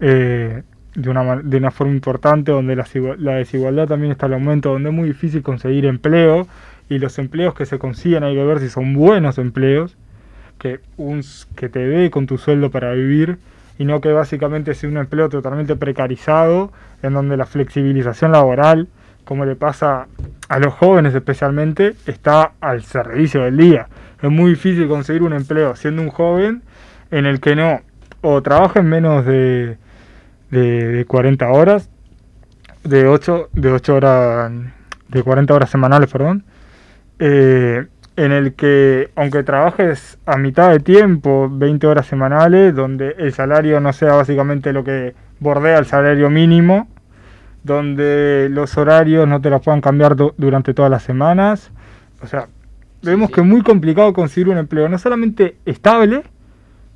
eh, 0.00 0.62
de, 0.94 1.10
una, 1.10 1.36
de 1.36 1.56
una 1.56 1.70
forma 1.70 1.92
importante, 1.92 2.52
donde 2.52 2.76
la, 2.76 2.86
la 3.18 3.34
desigualdad 3.34 3.88
también 3.88 4.12
está 4.12 4.26
al 4.26 4.34
aumento, 4.34 4.72
donde 4.72 4.90
es 4.90 4.94
muy 4.94 5.08
difícil 5.08 5.42
conseguir 5.42 5.84
empleo 5.86 6.46
y 6.88 6.98
los 6.98 7.18
empleos 7.18 7.54
que 7.54 7.66
se 7.66 7.78
consiguen 7.78 8.22
hay 8.22 8.34
que 8.34 8.44
ver 8.44 8.60
si 8.60 8.68
son 8.68 8.94
buenos 8.94 9.38
empleos, 9.38 9.96
que, 10.58 10.80
un, 10.96 11.22
que 11.56 11.68
te 11.68 11.80
dé 11.80 12.10
con 12.10 12.26
tu 12.26 12.38
sueldo 12.38 12.70
para 12.70 12.92
vivir 12.92 13.38
y 13.78 13.84
no 13.84 14.00
que 14.00 14.12
básicamente 14.12 14.74
sea 14.74 14.90
un 14.90 14.96
empleo 14.96 15.28
totalmente 15.28 15.76
precarizado, 15.76 16.72
en 17.02 17.14
donde 17.14 17.36
la 17.36 17.46
flexibilización 17.46 18.32
laboral, 18.32 18.88
como 19.24 19.44
le 19.44 19.56
pasa 19.56 20.06
a 20.48 20.58
los 20.58 20.74
jóvenes 20.74 21.14
especialmente, 21.14 21.94
está 22.06 22.52
al 22.60 22.82
servicio 22.82 23.42
del 23.42 23.56
día. 23.56 23.88
Es 24.22 24.30
muy 24.30 24.50
difícil 24.50 24.88
conseguir 24.88 25.22
un 25.22 25.32
empleo 25.32 25.74
siendo 25.74 26.02
un 26.02 26.10
joven 26.10 26.62
en 27.10 27.26
el 27.26 27.40
que 27.40 27.56
no 27.56 27.80
o 28.20 28.40
trabaja 28.42 28.80
en 28.80 28.86
menos 28.86 29.26
de, 29.26 29.78
de, 30.50 30.86
de 30.88 31.04
40 31.04 31.48
horas, 31.48 31.90
de 32.84 33.06
8, 33.06 33.50
de 33.52 33.72
8 33.72 33.94
horas, 33.94 34.52
de 35.08 35.22
40 35.22 35.54
horas 35.54 35.70
semanales, 35.70 36.10
perdón, 36.10 36.44
eh, 37.18 37.86
en 38.24 38.32
el 38.32 38.54
que 38.54 39.10
aunque 39.16 39.42
trabajes 39.42 40.18
a 40.26 40.36
mitad 40.36 40.70
de 40.70 40.80
tiempo, 40.80 41.48
20 41.50 41.86
horas 41.86 42.06
semanales, 42.06 42.74
donde 42.74 43.14
el 43.18 43.32
salario 43.32 43.80
no 43.80 43.92
sea 43.92 44.14
básicamente 44.14 44.72
lo 44.72 44.84
que 44.84 45.14
bordea 45.40 45.78
el 45.78 45.86
salario 45.86 46.30
mínimo, 46.30 46.88
donde 47.64 48.48
los 48.50 48.76
horarios 48.76 49.28
no 49.28 49.40
te 49.40 49.50
los 49.50 49.62
puedan 49.62 49.80
cambiar 49.80 50.16
du- 50.16 50.34
durante 50.36 50.74
todas 50.74 50.90
las 50.90 51.02
semanas, 51.02 51.70
o 52.22 52.26
sea, 52.26 52.48
vemos 53.02 53.28
sí. 53.28 53.34
que 53.34 53.40
es 53.40 53.46
muy 53.46 53.62
complicado 53.62 54.12
conseguir 54.12 54.48
un 54.48 54.58
empleo, 54.58 54.88
no 54.88 54.98
solamente 54.98 55.56
estable, 55.64 56.22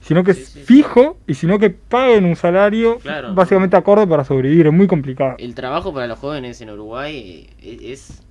sino 0.00 0.23
que 0.25 0.35
Sí, 0.35 0.42
es 0.61 0.66
fijo 0.66 1.16
y 1.26 1.35
sino 1.35 1.59
que 1.59 1.71
paguen 1.71 2.25
un 2.25 2.37
salario 2.37 2.99
Claro. 2.99 3.35
básicamente 3.35 3.76
acorde 3.76 4.06
para 4.06 4.25
sobrevivir. 4.25 4.66
Es 4.68 4.73
muy 4.73 4.87
complicado. 4.87 5.35
El 5.38 5.54
trabajo 5.54 5.92
para 5.92 6.06
los 6.06 6.18
jóvenes 6.18 6.61
en 6.61 6.71
Uruguay 6.71 7.49
eh, 7.61 7.78
es, 7.83 8.11
es- 8.11 8.23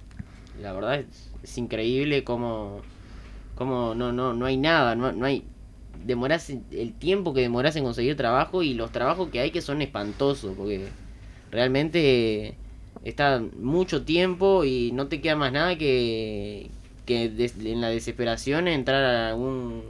la 0.62 0.72
verdad, 0.74 0.96
es, 0.96 1.34
es 1.46 1.58
increíble 1.60 2.24
como, 2.26 2.82
como 3.56 3.96
no, 3.96 4.12
no, 4.12 4.34
no 4.34 4.46
hay 4.46 4.58
nada, 4.58 4.96
no, 4.96 5.12
no 5.12 5.26
hay, 5.26 5.44
demorás 6.06 6.50
el 6.50 6.94
tiempo 6.94 7.34
que 7.34 7.42
demorás 7.42 7.76
en 7.76 7.84
conseguir 7.86 8.18
trabajo 8.18 8.64
y 8.64 8.74
los 8.74 8.92
trabajos 8.92 9.30
que 9.30 9.40
hay 9.40 9.52
que 9.52 9.62
son 9.62 9.82
espantosos, 9.82 10.56
porque 10.58 10.94
realmente 11.52 12.56
está 13.04 13.42
mucho 13.62 14.04
tiempo 14.04 14.64
y 14.66 14.92
no 14.94 15.08
te 15.08 15.22
queda 15.22 15.36
más 15.36 15.52
nada 15.54 15.78
que, 15.78 16.70
que 17.06 17.30
des- 17.30 17.58
en 17.64 17.82
la 17.82 17.90
desesperación 17.90 18.68
entrar 18.68 19.04
a 19.04 19.30
algún 19.30 19.84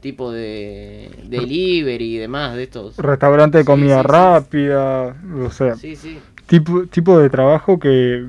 tipo 0.00 0.30
de 0.32 1.10
delivery 1.28 2.16
y 2.16 2.18
demás 2.18 2.56
de 2.56 2.64
estos. 2.64 2.96
Restaurante 2.96 3.58
de 3.58 3.64
Sí, 3.64 3.64
comida 3.64 4.02
sí, 4.02 4.08
sí. 4.08 4.32
rápida, 4.32 5.16
o 5.44 5.50
sea, 5.50 5.76
Sí, 5.80 5.96
sí. 5.96 6.22
tipo, 6.46 6.86
tipo 6.88 7.18
de 7.18 7.30
trabajo 7.30 7.78
que 7.78 8.26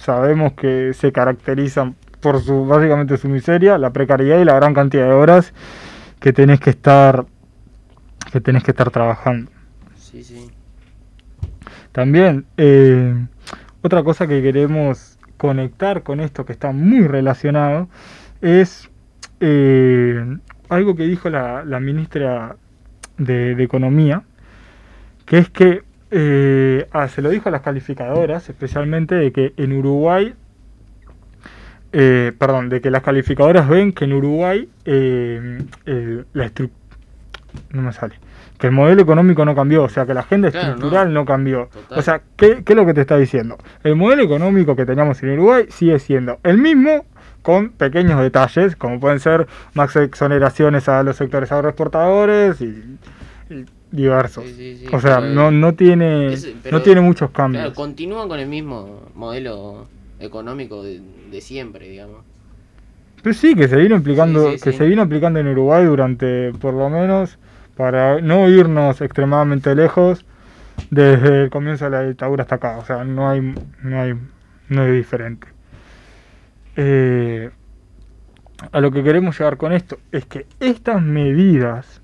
sabemos 0.00 0.54
que 0.54 0.92
se 0.94 1.12
caracterizan 1.12 1.94
por 2.20 2.40
su 2.40 2.66
básicamente 2.66 3.16
su 3.16 3.28
miseria, 3.28 3.78
la 3.78 3.92
precariedad 3.92 4.40
y 4.40 4.44
la 4.44 4.54
gran 4.54 4.74
cantidad 4.74 5.06
de 5.06 5.12
horas 5.12 5.52
que 6.20 6.32
tenés 6.32 6.60
que 6.60 6.70
estar 6.70 7.26
que 8.32 8.40
tenés 8.40 8.62
que 8.62 8.70
estar 8.70 8.90
trabajando. 8.90 9.50
Sí, 9.96 10.22
sí. 10.22 10.50
También 11.92 12.46
eh, 12.56 13.14
otra 13.82 14.02
cosa 14.02 14.26
que 14.26 14.42
queremos 14.42 15.18
conectar 15.36 16.02
con 16.02 16.20
esto 16.20 16.44
que 16.44 16.52
está 16.52 16.72
muy 16.72 17.06
relacionado 17.06 17.88
es 18.42 18.90
eh, 19.40 20.38
algo 20.68 20.94
que 20.94 21.04
dijo 21.04 21.30
la, 21.30 21.64
la 21.64 21.80
ministra 21.80 22.56
de, 23.16 23.54
de 23.54 23.62
Economía, 23.62 24.22
que 25.24 25.38
es 25.38 25.50
que 25.50 25.82
eh, 26.10 26.86
ah, 26.92 27.08
se 27.08 27.22
lo 27.22 27.30
dijo 27.30 27.48
a 27.48 27.52
las 27.52 27.60
calificadoras, 27.62 28.48
especialmente 28.48 29.14
de 29.14 29.32
que 29.32 29.52
en 29.56 29.72
Uruguay, 29.72 30.34
eh, 31.92 32.32
perdón, 32.38 32.68
de 32.68 32.80
que 32.80 32.90
las 32.90 33.02
calificadoras 33.02 33.68
ven 33.68 33.92
que 33.92 34.04
en 34.04 34.12
Uruguay 34.12 34.68
eh, 34.84 35.58
la 36.32 36.46
estru- 36.46 36.70
no 37.72 37.82
me 37.82 37.92
sale, 37.92 38.14
que 38.58 38.68
el 38.68 38.72
modelo 38.72 39.02
económico 39.02 39.44
no 39.44 39.54
cambió, 39.54 39.82
o 39.84 39.88
sea, 39.88 40.06
que 40.06 40.14
la 40.14 40.20
agenda 40.20 40.50
Claro, 40.50 40.68
estructural 40.74 41.12
no, 41.12 41.24
cambió. 41.24 41.68
Total. 41.72 41.98
O 41.98 42.02
sea, 42.02 42.22
¿qué, 42.36 42.62
¿qué 42.64 42.72
es 42.72 42.76
lo 42.76 42.86
que 42.86 42.94
te 42.94 43.00
está 43.00 43.16
diciendo? 43.16 43.58
El 43.82 43.96
modelo 43.96 44.22
económico 44.22 44.76
que 44.76 44.86
teníamos 44.86 45.20
en 45.22 45.30
Uruguay 45.30 45.66
sigue 45.70 45.98
siendo 45.98 46.38
el 46.44 46.58
mismo 46.58 47.04
con 47.42 47.70
pequeños 47.70 48.20
detalles, 48.20 48.76
como 48.76 49.00
pueden 49.00 49.18
ser 49.18 49.46
más 49.74 49.96
exoneraciones 49.96 50.88
a 50.88 51.02
los 51.02 51.16
sectores 51.16 51.50
agroexportadores 51.50 52.60
y 52.60 52.98
diversos. 53.90 54.44
Sí, 54.46 54.54
sí, 54.54 54.76
sí, 54.88 54.94
o 54.94 55.00
sea, 55.00 55.20
no, 55.20 55.50
no 55.50 55.74
tiene 55.74 56.32
es- 56.34 56.48
no 56.70 56.80
tiene 56.82 57.00
muchos 57.00 57.30
cambios. 57.30 57.62
Claro, 57.62 57.74
continúan 57.74 58.28
con 58.28 58.38
el 58.38 58.48
mismo 58.48 59.00
modelo 59.14 59.86
económico 60.20 60.82
de, 60.82 61.00
de 61.30 61.40
siempre, 61.40 61.88
digamos. 61.88 62.22
Pero 63.22 63.34
sí, 63.34 63.54
que 63.54 63.68
se 63.68 63.76
vino 63.76 63.96
aplicando, 63.96 64.52
que 64.62 64.72
se 64.72 64.86
vino 64.86 65.02
aplicando 65.02 65.38
en 65.40 65.48
Uruguay 65.48 65.84
durante, 65.84 66.52
por 66.52 66.72
lo 66.74 66.88
menos, 66.88 67.38
para 67.76 68.20
no 68.20 68.48
irnos 68.48 69.00
extremadamente 69.00 69.74
lejos, 69.74 70.24
desde 70.90 71.44
el 71.44 71.50
comienzo 71.50 71.84
de 71.86 71.90
la 71.90 72.02
dictadura 72.02 72.42
hasta 72.42 72.54
acá. 72.54 72.78
O 72.78 72.84
sea, 72.84 73.04
no 73.04 73.28
hay, 73.28 73.40
no 73.82 74.00
hay, 74.00 74.14
no 74.68 74.84
es 74.86 74.92
diferente. 74.94 75.48
Eh, 76.76 77.50
a 78.72 78.80
lo 78.80 78.90
que 78.90 79.02
queremos 79.02 79.38
llegar 79.38 79.56
con 79.56 79.72
esto 79.72 79.98
es 80.12 80.26
que 80.26 80.46
estas 80.60 81.02
medidas 81.02 82.02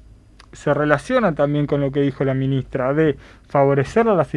se 0.56 0.72
relacionan 0.72 1.34
también 1.34 1.66
con 1.66 1.82
lo 1.82 1.92
que 1.92 2.00
dijo 2.00 2.24
la 2.24 2.32
ministra 2.32 2.94
de 2.94 3.16
favorecer 3.46 4.06
las 4.06 4.32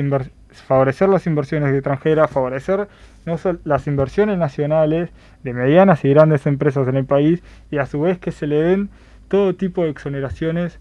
favorecer 0.51 1.07
las 1.07 1.25
inversiones 1.27 1.73
extranjeras, 1.73 2.29
favorecer 2.29 2.89
no 3.25 3.37
las 3.63 3.87
inversiones 3.87 4.37
nacionales 4.37 5.11
de 5.43 5.53
medianas 5.53 6.03
y 6.03 6.09
grandes 6.09 6.45
empresas 6.45 6.87
en 6.89 6.97
el 6.97 7.05
país 7.05 7.41
y 7.71 7.77
a 7.77 7.85
su 7.85 8.01
vez 8.01 8.19
que 8.19 8.31
se 8.31 8.47
le 8.47 8.61
den 8.61 8.89
todo 9.29 9.55
tipo 9.55 9.83
de 9.83 9.91
exoneraciones 9.91 10.79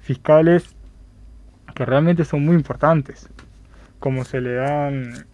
fiscales 0.00 0.74
que 1.74 1.84
realmente 1.84 2.24
son 2.24 2.44
muy 2.46 2.56
importantes, 2.56 3.28
como 3.98 4.24
se 4.24 4.40
le 4.40 4.54
dan 4.54 5.26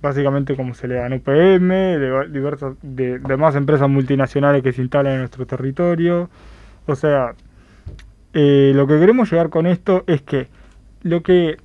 básicamente 0.00 0.54
como 0.54 0.74
se 0.74 0.86
le 0.86 0.94
dan 0.94 1.14
UPM, 1.14 1.68
de 1.68 2.28
diversas 2.28 2.74
de 2.82 3.18
demás 3.18 3.56
empresas 3.56 3.88
multinacionales 3.88 4.62
que 4.62 4.72
se 4.72 4.82
instalan 4.82 5.14
en 5.14 5.18
nuestro 5.20 5.46
territorio, 5.46 6.30
o 6.86 6.94
sea, 6.94 7.34
eh, 8.40 8.72
lo 8.72 8.86
que 8.86 8.98
queremos 9.00 9.30
llegar 9.32 9.50
con 9.50 9.66
esto 9.66 10.04
es 10.06 10.22
que 10.22 10.46
lo 11.02 11.22
que 11.24 11.56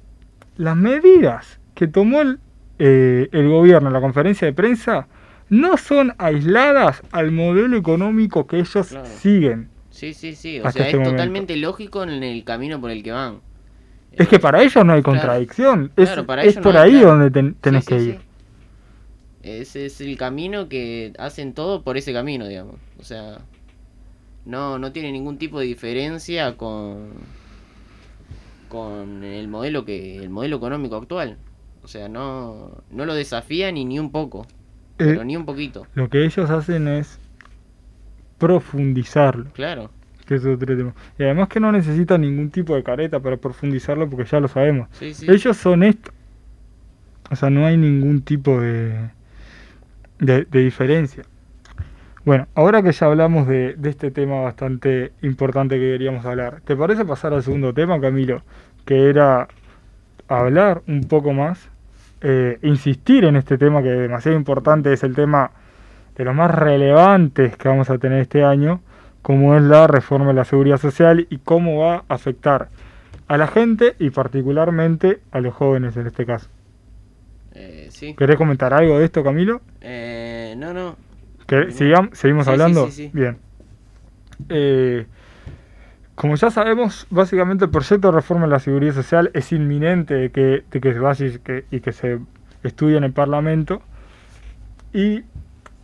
las 0.58 0.75
medidas 0.75 1.60
que 1.75 1.88
tomó 1.88 2.22
el, 2.22 2.39
eh, 2.80 3.30
el 3.32 3.48
gobierno 3.50 3.89
en 3.89 3.94
la 3.94 4.01
conferencia 4.01 4.48
de 4.48 4.53
prensa 4.53 5.08
no 5.50 5.77
son 5.77 6.13
aisladas 6.18 7.03
al 7.12 7.32
modelo 7.32 7.77
económico 7.77 8.48
que 8.48 8.58
ellos 8.60 8.88
Claro. 8.88 9.06
siguen. 9.06 9.70
Sí, 9.92 10.15
sí, 10.15 10.34
sí. 10.34 10.60
O 10.60 10.63
sea, 10.63 10.70
este 10.70 10.82
es 10.88 10.94
momento. 10.96 11.12
totalmente 11.12 11.56
lógico 11.58 12.01
en 12.03 12.24
el 12.24 12.44
camino 12.44 12.82
por 12.82 12.89
el 12.89 13.03
que 13.03 13.12
van. 13.12 13.38
Es 14.13 14.27
que 14.27 14.39
para 14.39 14.62
ellos 14.63 14.84
no 14.86 14.94
hay 14.94 15.01
Claro. 15.03 15.20
contradicción. 15.20 15.92
Es, 15.96 16.06
Claro, 16.10 16.25
para 16.25 16.42
es 16.44 16.53
ellos 16.53 16.63
por 16.63 16.74
no 16.74 16.80
hay, 16.82 16.96
ahí 16.96 17.01
donde 17.01 17.30
ten- 17.32 17.56
tenés 17.62 17.86
Sí, 17.86 17.89
que 17.94 18.00
sí, 18.00 18.06
ir. 18.10 18.15
sí. 18.15 18.20
Ese 19.44 19.86
es 19.88 20.00
el 20.01 20.18
camino 20.18 20.70
que 20.70 21.13
hacen 21.20 21.53
todo 21.53 21.84
por 21.84 21.98
ese 21.98 22.13
camino, 22.13 22.48
digamos. 22.48 22.75
O 23.00 23.03
sea, 23.03 23.39
no, 24.46 24.78
no 24.80 24.92
tiene 24.92 25.12
ningún 25.12 25.38
tipo 25.38 25.60
de 25.60 25.66
diferencia 25.66 26.56
con 26.58 27.12
con 28.70 29.24
el 29.24 29.48
modelo 29.48 29.86
que 29.86 30.18
el 30.18 30.30
modelo 30.30 30.58
económico 30.58 30.96
actual. 30.96 31.38
O 31.84 31.88
sea, 31.88 32.10
no 32.10 32.84
no 32.92 33.06
lo 33.06 33.14
desafía 33.14 33.72
ni 33.72 33.86
ni 33.86 34.00
un 34.00 34.12
poco, 34.12 34.48
Eh, 34.98 35.06
pero 35.06 35.24
ni 35.24 35.36
un 35.38 35.46
poquito. 35.46 35.86
Lo 35.96 36.10
que 36.10 36.26
ellos 36.26 36.50
hacen 36.50 36.88
es 36.88 37.20
profundizarlo, 38.38 39.52
Claro. 39.54 39.92
que 40.26 40.36
es 40.36 40.46
otro 40.46 40.76
tema. 40.78 40.94
Y 41.20 41.24
además 41.24 41.50
que 41.50 41.60
no 41.60 41.72
necesitan 41.72 42.22
ningún 42.22 42.50
tipo 42.50 42.76
de 42.76 42.84
careta 42.84 43.20
para 43.20 43.38
profundizarlo 43.38 44.10
porque 44.10 44.26
ya 44.30 44.40
lo 44.40 44.48
sabemos. 44.48 44.88
Sí, 44.94 45.14
sí. 45.14 45.26
Ellos 45.30 45.58
son 45.58 45.84
esto. 45.84 46.12
O 47.30 47.36
sea, 47.36 47.50
no 47.50 47.66
hay 47.66 47.78
ningún 47.78 48.22
tipo 48.22 48.60
de, 48.60 49.10
de, 50.20 50.46
de 50.46 50.60
diferencia. 50.60 51.24
Bueno, 52.25 52.48
ahora 52.56 52.82
que 52.82 52.94
ya 52.94 53.08
hablamos 53.08 53.48
de, 53.48 53.74
de 53.74 53.89
este 53.89 54.10
tema 54.10 54.42
bastante 54.42 55.12
importante 55.22 55.75
que 55.75 55.92
queríamos 55.92 56.25
hablar, 56.25 56.62
¿te 56.62 56.75
parece 56.75 57.03
pasar 57.03 57.34
al 57.34 57.44
segundo 57.44 57.74
tema, 57.74 58.00
Camilo? 58.00 58.44
Que 58.86 59.10
era 59.10 59.50
hablar 60.30 60.84
un 60.88 61.01
poco 61.01 61.34
más, 61.34 61.70
eh, 62.22 62.60
insistir 62.62 63.25
en 63.25 63.36
este 63.36 63.58
tema 63.58 63.84
que 63.84 63.94
es 63.94 64.00
demasiado 64.00 64.38
importante, 64.38 64.94
es 64.94 65.03
el 65.03 65.15
tema 65.15 65.51
de 66.15 66.24
los 66.24 66.34
más 66.34 66.50
relevantes 66.51 67.58
que 67.58 67.68
vamos 67.68 67.89
a 67.89 67.98
tener 67.98 68.22
este 68.22 68.44
año, 68.44 68.82
como 69.22 69.58
es 69.58 69.63
la 69.63 69.88
reforma 69.88 70.27
de 70.27 70.34
la 70.36 70.46
seguridad 70.46 70.77
social 70.77 71.27
y 71.30 71.38
cómo 71.39 71.80
va 71.80 72.06
a 72.08 72.13
afectar 72.13 72.70
a 73.27 73.38
la 73.38 73.48
gente 73.48 73.96
y 74.00 74.12
particularmente 74.12 75.20
a 75.32 75.42
los 75.42 75.53
jóvenes 75.53 75.98
en 75.98 76.08
este 76.08 76.25
caso. 76.25 76.48
Eh, 77.53 77.88
sí. 77.92 78.15
¿Querés 78.15 78.38
comentar 78.38 78.74
algo 78.74 78.98
de 79.00 79.06
esto, 79.06 79.24
Camilo? 79.24 79.62
Eh, 79.82 80.56
no, 80.58 80.74
no. 80.74 80.96
¿Que 81.67 81.72
sigam- 81.72 82.10
¿Seguimos 82.13 82.45
Sí, 82.45 82.51
hablando? 82.51 82.86
sí, 82.88 82.91
sí. 82.91 83.10
Bien. 83.13 83.38
Eh, 84.50 85.05
como 86.15 86.36
ya 86.36 86.50
sabemos, 86.51 87.07
básicamente 87.10 87.65
el 87.65 87.72
proyecto 87.72 88.10
de 88.10 88.15
reforma 88.15 88.45
de 88.45 88.51
la 88.51 88.60
seguridad 88.60 88.93
social 88.93 89.31
es 89.33 89.51
inminente 89.51 90.13
de 90.13 90.29
que, 90.31 90.63
de 90.69 90.81
que 90.81 90.93
se 90.93 91.00
vaya 91.00 91.25
y 91.25 91.39
que, 91.39 91.65
y 91.72 91.79
que 91.79 91.91
se 91.91 92.19
estudie 92.63 92.98
en 92.98 93.03
el 93.03 93.13
Parlamento. 93.13 93.81
Y 94.93 95.24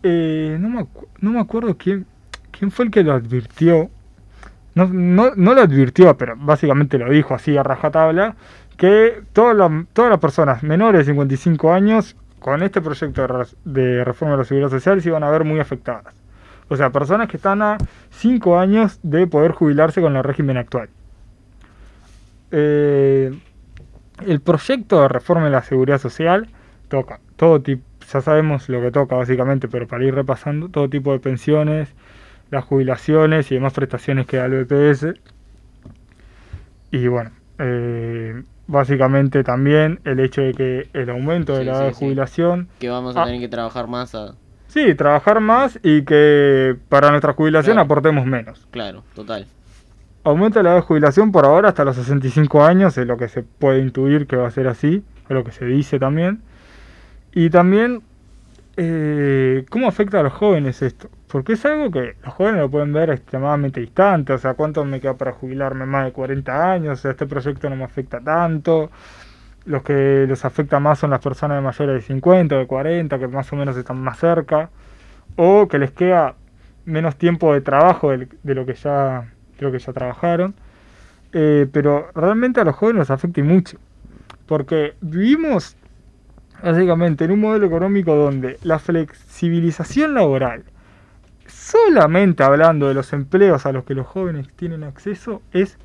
eh, 0.04 0.58
no, 0.60 0.70
me 0.70 0.82
acu- 0.82 1.08
no 1.20 1.32
me 1.32 1.40
acuerdo 1.40 1.76
quién, 1.78 2.06
quién 2.52 2.72
fue 2.72 2.86
el 2.86 2.92
que 2.92 3.04
lo 3.04 3.14
advirtió. 3.14 3.90
No, 4.76 4.86
no, 4.88 5.32
no 5.36 5.54
lo 5.56 5.62
advirtió, 5.62 6.16
pero 6.18 6.36
básicamente 6.38 6.98
lo 7.00 7.10
dijo 7.10 7.34
así 7.34 7.58
a 7.58 7.64
rajatabla, 7.64 8.36
que 8.78 9.24
todas 9.34 9.58
las, 9.58 9.72
todas 9.94 10.12
las 10.12 10.20
personas 10.20 10.62
menores 10.64 11.06
de 11.06 11.12
55 11.14 11.74
años 11.74 12.16
con 12.40 12.64
este 12.64 12.82
proyecto 12.82 13.28
de, 13.66 14.04
reforma 14.04 14.34
de 14.34 14.38
la 14.40 14.44
seguridad 14.46 14.70
social 14.70 15.02
se 15.02 15.10
iban 15.10 15.24
a 15.24 15.30
ver 15.30 15.44
muy 15.44 15.60
afectadas. 15.60 16.16
O 16.68 16.76
sea, 16.76 16.92
personas 16.92 17.28
que 17.28 17.38
están 17.38 17.62
a 17.62 17.78
5 18.12 18.60
años 18.60 19.00
de 19.04 19.28
poder 19.28 19.52
jubilarse 19.52 20.02
con 20.02 20.16
el 20.16 20.24
régimen 20.24 20.58
actual. 20.58 20.90
Eh, 22.52 23.32
el 24.26 24.42
proyecto 24.42 25.02
de 25.02 25.08
reforma 25.08 25.46
de 25.46 25.52
la 25.52 25.64
seguridad 25.64 26.00
social 26.00 26.50
toca 26.88 27.20
todo 27.36 27.62
tipo, 27.62 27.84
ya 28.12 28.22
sabemos 28.22 28.70
lo 28.70 28.82
que 28.82 28.92
toca 28.92 29.16
básicamente, 29.16 29.68
pero 29.68 29.88
para 29.88 30.04
ir 30.04 30.14
repasando, 30.14 30.70
todo 30.70 30.90
tipo 30.90 31.12
de 31.14 31.20
pensiones, 31.20 31.94
las 32.52 32.66
jubilaciones 32.66 33.52
y 33.52 33.56
demás 33.56 33.74
prestaciones 33.74 34.26
que 34.26 34.38
da 34.38 34.46
el 34.46 34.66
BPS. 34.66 35.14
Y 36.92 37.08
bueno, 37.08 37.32
eh, 37.60 38.44
básicamente 38.70 39.44
también 39.44 40.00
el 40.06 40.20
hecho 40.20 40.42
de 40.42 40.54
que 40.54 40.90
el 40.94 41.10
aumento 41.10 41.58
de 41.58 41.66
la 41.66 41.74
sí, 41.74 41.80
edad 41.80 41.88
de 41.88 41.94
sí. 41.94 42.06
jubilación 42.06 42.70
Que 42.80 42.90
vamos 42.90 43.18
a 43.18 43.26
tener 43.26 43.40
que 43.40 43.48
trabajar 43.50 43.88
más 43.88 44.14
a... 44.16 44.36
Sí, 44.68 44.94
trabajar 44.96 45.40
más 45.40 45.80
y 45.84 46.04
que 46.04 46.76
para 46.90 47.10
nuestra 47.10 47.34
jubilación 47.34 47.74
Claro. 47.76 47.86
aportemos 47.86 48.26
menos. 48.28 48.68
Claro, 48.72 49.04
total. 49.16 49.48
aumenta 50.24 50.62
la 50.62 50.70
edad 50.70 50.76
de 50.78 50.82
jubilación 50.84 51.32
por 51.32 51.46
ahora 51.46 51.70
hasta 51.70 51.84
los 51.84 51.96
65 51.96 52.64
años, 52.64 52.98
es 52.98 53.08
lo 53.08 53.18
que 53.18 53.28
se 53.30 53.42
puede 53.44 53.80
intuir 53.80 54.28
que 54.28 54.36
va 54.36 54.48
a 54.48 54.52
ser 54.52 54.68
así, 54.68 55.04
es 55.24 55.30
lo 55.30 55.44
que 55.44 55.52
se 55.52 55.66
dice 55.66 55.98
también. 55.98 56.42
Y 57.34 57.50
también, 57.50 58.02
eh, 58.78 59.66
¿cómo 59.70 59.88
afecta 59.88 60.20
a 60.20 60.24
los 60.24 60.34
jóvenes 60.34 60.82
esto? 60.84 61.10
Porque 61.32 61.54
es 61.54 61.66
algo 61.66 61.92
que 61.92 62.16
los 62.24 62.34
jóvenes 62.34 62.62
lo 62.62 62.72
pueden 62.72 62.92
ver 62.92 63.12
extremadamente 63.12 63.80
distante, 63.82 64.34
o 64.34 64.38
sea, 64.38 64.56
¿cuánto 64.56 64.84
me 64.84 65.00
queda 65.00 65.16
para 65.16 65.32
jubilarme? 65.34 65.86
Más 65.86 66.06
de 66.06 66.12
40 66.12 66.72
años, 66.72 67.00
o 67.00 67.02
sea, 67.02 67.12
este 67.12 67.28
proyecto 67.28 67.70
no 67.70 67.76
me 67.76 67.84
afecta 67.84 68.20
tanto. 68.20 68.90
Los 69.66 69.84
que 69.84 70.26
los 70.28 70.46
afecta 70.46 70.80
más 70.80 71.00
son 71.00 71.12
las 71.12 71.20
personas 71.20 71.58
de 71.58 71.62
mayores 71.62 71.96
de 71.96 72.02
50 72.02 72.56
o 72.56 72.60
de 72.60 72.68
40, 72.68 73.20
que 73.20 73.28
más 73.28 73.52
o 73.54 73.56
menos 73.56 73.78
están 73.78 74.02
más 74.02 74.18
cerca, 74.20 74.70
o 75.36 75.68
que 75.68 75.78
les 75.80 75.92
queda 75.92 76.36
menos 76.86 77.16
tiempo 77.18 77.54
de 77.54 77.62
trabajo 77.62 78.12
de, 78.12 78.28
de 78.44 78.56
lo 78.56 78.66
que 78.66 78.74
ya 78.74 79.32
creo 79.58 79.72
que 79.72 79.80
ya 79.80 79.94
trabajaron. 79.94 80.56
Eh, 81.34 81.68
pero 81.72 82.10
realmente 82.16 82.60
a 82.60 82.64
los 82.64 82.76
jóvenes 82.76 83.00
los 83.00 83.12
afecta 83.12 83.44
mucho. 83.44 83.78
Porque 84.48 84.96
vivimos 85.02 85.76
básicamente 86.64 87.26
en 87.26 87.32
un 87.32 87.42
modelo 87.42 87.68
económico 87.68 88.16
donde 88.16 88.58
la 88.64 88.80
flexibilización 88.80 90.16
laboral, 90.16 90.64
solamente 91.72 92.44
hablando 92.44 92.88
de 92.88 92.94
los 92.94 93.12
empleos 93.14 93.66
a 93.66 93.72
los 93.72 93.84
que 93.84 93.94
los 93.96 94.08
jóvenes 94.08 94.48
tienen 94.56 94.84
acceso, 94.84 95.42
es 95.54 95.78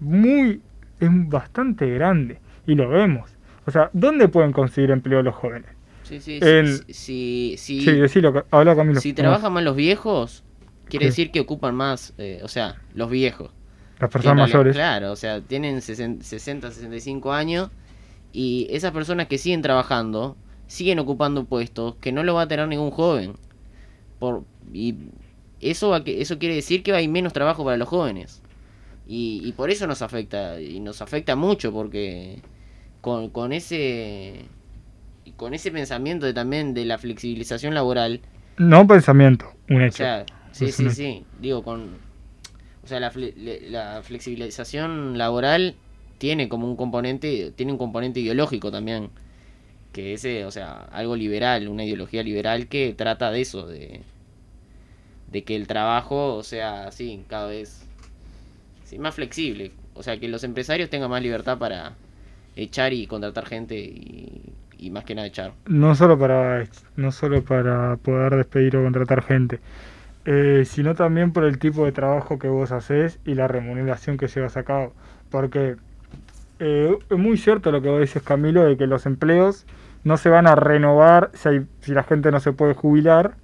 muy, 0.00 0.60
es 1.00 1.08
bastante 1.28 1.88
grande. 1.90 2.38
Y 2.66 2.74
lo 2.74 2.88
vemos. 2.88 3.30
O 3.66 3.70
sea, 3.70 3.90
¿dónde 3.92 4.28
pueden 4.28 4.52
conseguir 4.52 4.90
empleo 4.90 5.22
los 5.22 5.34
jóvenes? 5.34 5.70
Sí, 6.02 6.20
sí, 6.20 6.38
En- 6.42 6.66
sí, 6.68 6.84
sí, 6.88 7.54
sí, 7.58 7.80
Sí, 7.80 7.92
decilo, 7.92 8.44
habla 8.50 8.76
Camilo. 8.76 9.00
Si 9.00 9.12
trabajan 9.12 9.52
más 9.52 9.64
los 9.64 9.74
viejos, 9.74 10.44
quiere 10.88 11.06
decir 11.06 11.32
que 11.32 11.40
ocupan 11.40 11.74
más, 11.74 12.14
eh, 12.18 12.40
o 12.44 12.48
sea, 12.48 12.76
los 12.94 13.10
viejos. 13.10 13.50
Las 13.98 14.10
personas 14.10 14.36
realidad- 14.36 14.54
mayores. 14.58 14.76
Claro, 14.76 15.12
o 15.12 15.16
sea, 15.16 15.40
tienen 15.40 15.80
60, 15.82 16.24
60, 16.24 16.70
65 16.70 17.32
años 17.32 17.70
y 18.32 18.68
esas 18.70 18.92
personas 18.92 19.26
que 19.26 19.38
siguen 19.38 19.62
trabajando, 19.62 20.36
siguen 20.68 20.98
ocupando 20.98 21.44
puestos 21.44 21.96
que 21.96 22.12
no 22.12 22.22
lo 22.22 22.34
va 22.34 22.42
a 22.42 22.48
tener 22.48 22.68
ningún 22.68 22.90
joven. 22.90 23.34
Por, 24.20 24.44
y 24.72 24.96
eso, 25.60 25.90
va 25.90 26.04
que, 26.04 26.20
eso 26.20 26.38
quiere 26.38 26.54
decir 26.56 26.82
que 26.82 26.92
hay 26.92 27.08
menos 27.08 27.32
trabajo 27.32 27.64
para 27.64 27.76
los 27.76 27.88
jóvenes. 27.88 28.42
Y, 29.06 29.40
y 29.44 29.52
por 29.52 29.70
eso 29.70 29.86
nos 29.86 30.02
afecta, 30.02 30.60
y 30.60 30.80
nos 30.80 31.00
afecta 31.02 31.36
mucho 31.36 31.72
porque 31.72 32.42
con, 33.00 33.30
con 33.30 33.52
ese 33.52 34.50
con 35.36 35.54
ese 35.54 35.70
pensamiento 35.72 36.26
de, 36.26 36.34
también 36.34 36.74
de 36.74 36.84
la 36.84 36.98
flexibilización 36.98 37.74
laboral, 37.74 38.22
No 38.58 38.86
pensamiento, 38.86 39.54
un 39.68 39.82
o 39.82 39.84
hecho. 39.84 40.04
sea, 40.04 40.26
sí, 40.52 40.72
sí, 40.72 40.90
sí. 40.90 41.26
Digo, 41.40 41.62
con. 41.62 42.00
O 42.84 42.86
sea, 42.86 43.00
la, 43.00 43.12
la 43.70 44.02
flexibilización 44.02 45.18
laboral 45.18 45.76
tiene 46.18 46.48
como 46.48 46.68
un 46.68 46.76
componente. 46.76 47.52
Tiene 47.56 47.72
un 47.72 47.78
componente 47.78 48.20
ideológico 48.20 48.70
también. 48.70 49.10
Que 49.92 50.14
ese, 50.14 50.44
o 50.44 50.50
sea, 50.50 50.82
algo 50.92 51.16
liberal, 51.16 51.68
una 51.68 51.84
ideología 51.84 52.22
liberal 52.22 52.68
que 52.68 52.94
trata 52.94 53.30
de 53.30 53.40
eso, 53.42 53.66
de. 53.66 54.02
De 55.28 55.44
que 55.44 55.56
el 55.56 55.66
trabajo 55.66 56.42
sea 56.42 56.86
así, 56.88 57.24
cada 57.28 57.48
vez. 57.48 57.86
Sí, 58.84 58.98
más 58.98 59.14
flexible. 59.14 59.72
O 59.94 60.02
sea, 60.02 60.18
que 60.20 60.28
los 60.28 60.44
empresarios 60.44 60.90
tengan 60.90 61.10
más 61.10 61.22
libertad 61.22 61.58
para 61.58 61.94
echar 62.56 62.92
y 62.92 63.06
contratar 63.06 63.46
gente 63.46 63.76
y, 63.78 64.54
y 64.78 64.90
más 64.90 65.04
que 65.04 65.14
nada 65.14 65.28
echar. 65.28 65.54
no 65.66 65.94
solo 65.94 66.18
para 66.18 66.64
no 66.96 67.12
solo 67.12 67.42
para 67.44 67.96
poder 67.96 68.36
despedir 68.36 68.76
o 68.76 68.82
contratar 68.84 69.22
gente 69.22 69.60
eh, 70.26 70.64
sino 70.66 70.94
también 70.94 71.32
por 71.32 71.44
el 71.44 71.58
tipo 71.58 71.84
de 71.84 71.92
trabajo 71.92 72.38
que 72.38 72.48
vos 72.48 72.72
haces 72.72 73.20
y 73.26 73.34
la 73.34 73.48
remuneración 73.48 74.16
que 74.18 74.28
llevas 74.28 74.56
a 74.56 74.64
cabo 74.64 74.94
porque 75.30 75.76
eh, 76.60 76.98
es 77.10 77.18
muy 77.18 77.38
cierto 77.38 77.72
lo 77.72 77.82
que 77.82 77.90
vos 77.90 78.00
dices 78.00 78.22
Camilo 78.22 78.64
de 78.64 78.76
que 78.76 78.86
los 78.88 79.06
empleos 79.06 79.66
no 80.04 80.16
se 80.18 80.30
van 80.30 80.46
a 80.46 80.56
renovar 80.56 81.30
si, 81.34 81.48
hay- 81.50 81.66
si 81.80 81.92
la 81.92 82.04
gente 82.04 82.30
no 82.32 82.40
se 82.40 82.52
puede 82.52 82.74
jubilar 82.74 83.36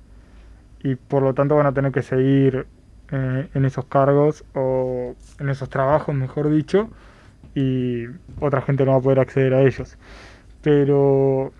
y 0.82 0.94
por 0.96 1.22
lo 1.22 1.34
tanto 1.34 1.56
van 1.56 1.66
a 1.66 1.72
tener 1.72 1.92
que 1.92 2.02
seguir 2.02 2.66
eh, 3.10 3.48
en 3.54 3.64
esos 3.64 3.84
cargos 3.86 4.44
o 4.54 5.14
en 5.38 5.48
esos 5.48 5.68
trabajos 5.68 6.14
mejor 6.14 6.50
dicho 6.50 6.90
y 7.54 8.06
otra 8.40 8.62
gente 8.62 8.84
no 8.84 8.92
va 8.92 8.98
a 8.98 9.00
poder 9.02 9.20
acceder 9.20 9.54
a 9.54 9.62
ellos 9.62 9.98
pero 10.62 11.52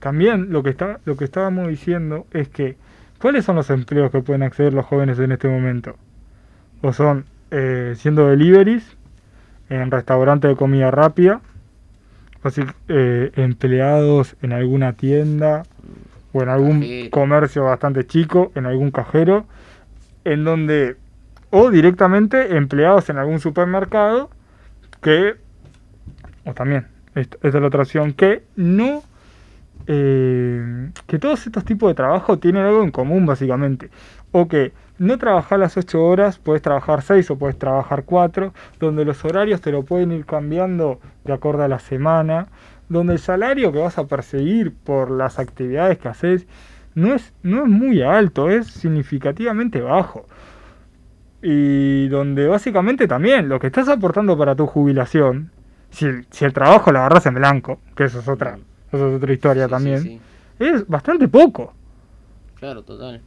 también 0.00 0.52
lo 0.52 0.62
que 0.62 0.70
está 0.70 1.00
lo 1.04 1.16
que 1.16 1.24
estábamos 1.24 1.68
diciendo 1.68 2.26
es 2.32 2.48
que 2.48 2.76
¿cuáles 3.20 3.44
son 3.44 3.56
los 3.56 3.70
empleos 3.70 4.10
que 4.10 4.20
pueden 4.20 4.42
acceder 4.42 4.74
los 4.74 4.86
jóvenes 4.86 5.18
en 5.18 5.32
este 5.32 5.48
momento? 5.48 5.96
O 6.82 6.92
son 6.92 7.24
eh, 7.50 7.94
siendo 7.96 8.28
deliveries 8.28 8.96
en 9.68 9.90
restaurantes 9.90 10.48
de 10.50 10.56
comida 10.56 10.90
rápida, 10.90 11.40
así, 12.42 12.62
eh, 12.88 13.32
empleados 13.36 14.36
en 14.42 14.52
alguna 14.52 14.92
tienda 14.92 15.64
o 16.32 16.42
en 16.42 16.48
algún 16.48 16.80
Cajero. 16.80 17.10
comercio 17.10 17.64
bastante 17.64 18.06
chico, 18.06 18.52
en 18.54 18.66
algún 18.66 18.90
cajero, 18.90 19.46
en 20.24 20.44
donde 20.44 20.96
o 21.50 21.70
directamente 21.70 22.56
empleados 22.56 23.08
en 23.08 23.18
algún 23.18 23.40
supermercado 23.40 24.30
que 25.00 25.36
o 26.44 26.54
también 26.54 26.88
esta, 27.14 27.36
esta 27.36 27.48
es 27.48 27.54
la 27.54 27.66
otra 27.66 27.82
opción 27.82 28.12
que 28.12 28.42
no 28.56 29.02
eh, 29.86 30.90
que 31.06 31.18
todos 31.18 31.46
estos 31.46 31.64
tipos 31.64 31.88
de 31.88 31.94
trabajo 31.94 32.38
tienen 32.38 32.64
algo 32.64 32.82
en 32.82 32.90
común 32.90 33.24
básicamente 33.24 33.90
o 34.32 34.48
que 34.48 34.72
no 34.98 35.16
trabajar 35.18 35.58
las 35.60 35.76
8 35.76 36.02
horas 36.02 36.38
puedes 36.38 36.62
trabajar 36.62 37.02
6 37.02 37.30
o 37.30 37.38
puedes 37.38 37.58
trabajar 37.58 38.04
4 38.04 38.52
donde 38.80 39.04
los 39.04 39.24
horarios 39.24 39.60
te 39.60 39.70
lo 39.70 39.84
pueden 39.84 40.12
ir 40.12 40.26
cambiando 40.26 41.00
de 41.24 41.32
acuerdo 41.32 41.62
a 41.62 41.68
la 41.68 41.78
semana 41.78 42.48
donde 42.88 43.14
el 43.14 43.18
salario 43.18 43.72
que 43.72 43.78
vas 43.80 43.98
a 43.98 44.06
perseguir 44.06 44.74
por 44.74 45.10
las 45.10 45.38
actividades 45.38 45.98
que 45.98 46.08
haces 46.08 46.46
no 46.94 47.14
es, 47.14 47.32
no 47.42 47.62
es 47.64 47.68
muy 47.68 48.02
alto, 48.02 48.50
es 48.50 48.68
significativamente 48.68 49.80
bajo. 49.82 50.26
Y 51.42 52.08
donde 52.08 52.48
básicamente 52.48 53.06
también 53.06 53.48
lo 53.48 53.60
que 53.60 53.68
estás 53.68 53.88
aportando 53.88 54.36
para 54.38 54.56
tu 54.56 54.66
jubilación, 54.66 55.52
si 55.90 56.06
el, 56.06 56.26
si 56.30 56.44
el 56.44 56.52
trabajo 56.52 56.90
lo 56.92 56.98
agarras 57.00 57.26
en 57.26 57.34
blanco, 57.34 57.80
que 57.94 58.04
eso 58.04 58.20
es 58.20 58.28
otra, 58.28 58.58
eso 58.92 59.08
es 59.08 59.16
otra 59.16 59.32
historia 59.32 59.68
Sí, 59.68 59.68
también, 59.68 59.98
sí. 59.98 60.22
es 60.58 60.86
bastante 60.88 61.28
poco. 61.28 61.74
Claro, 62.54 62.82
total. 62.84 63.22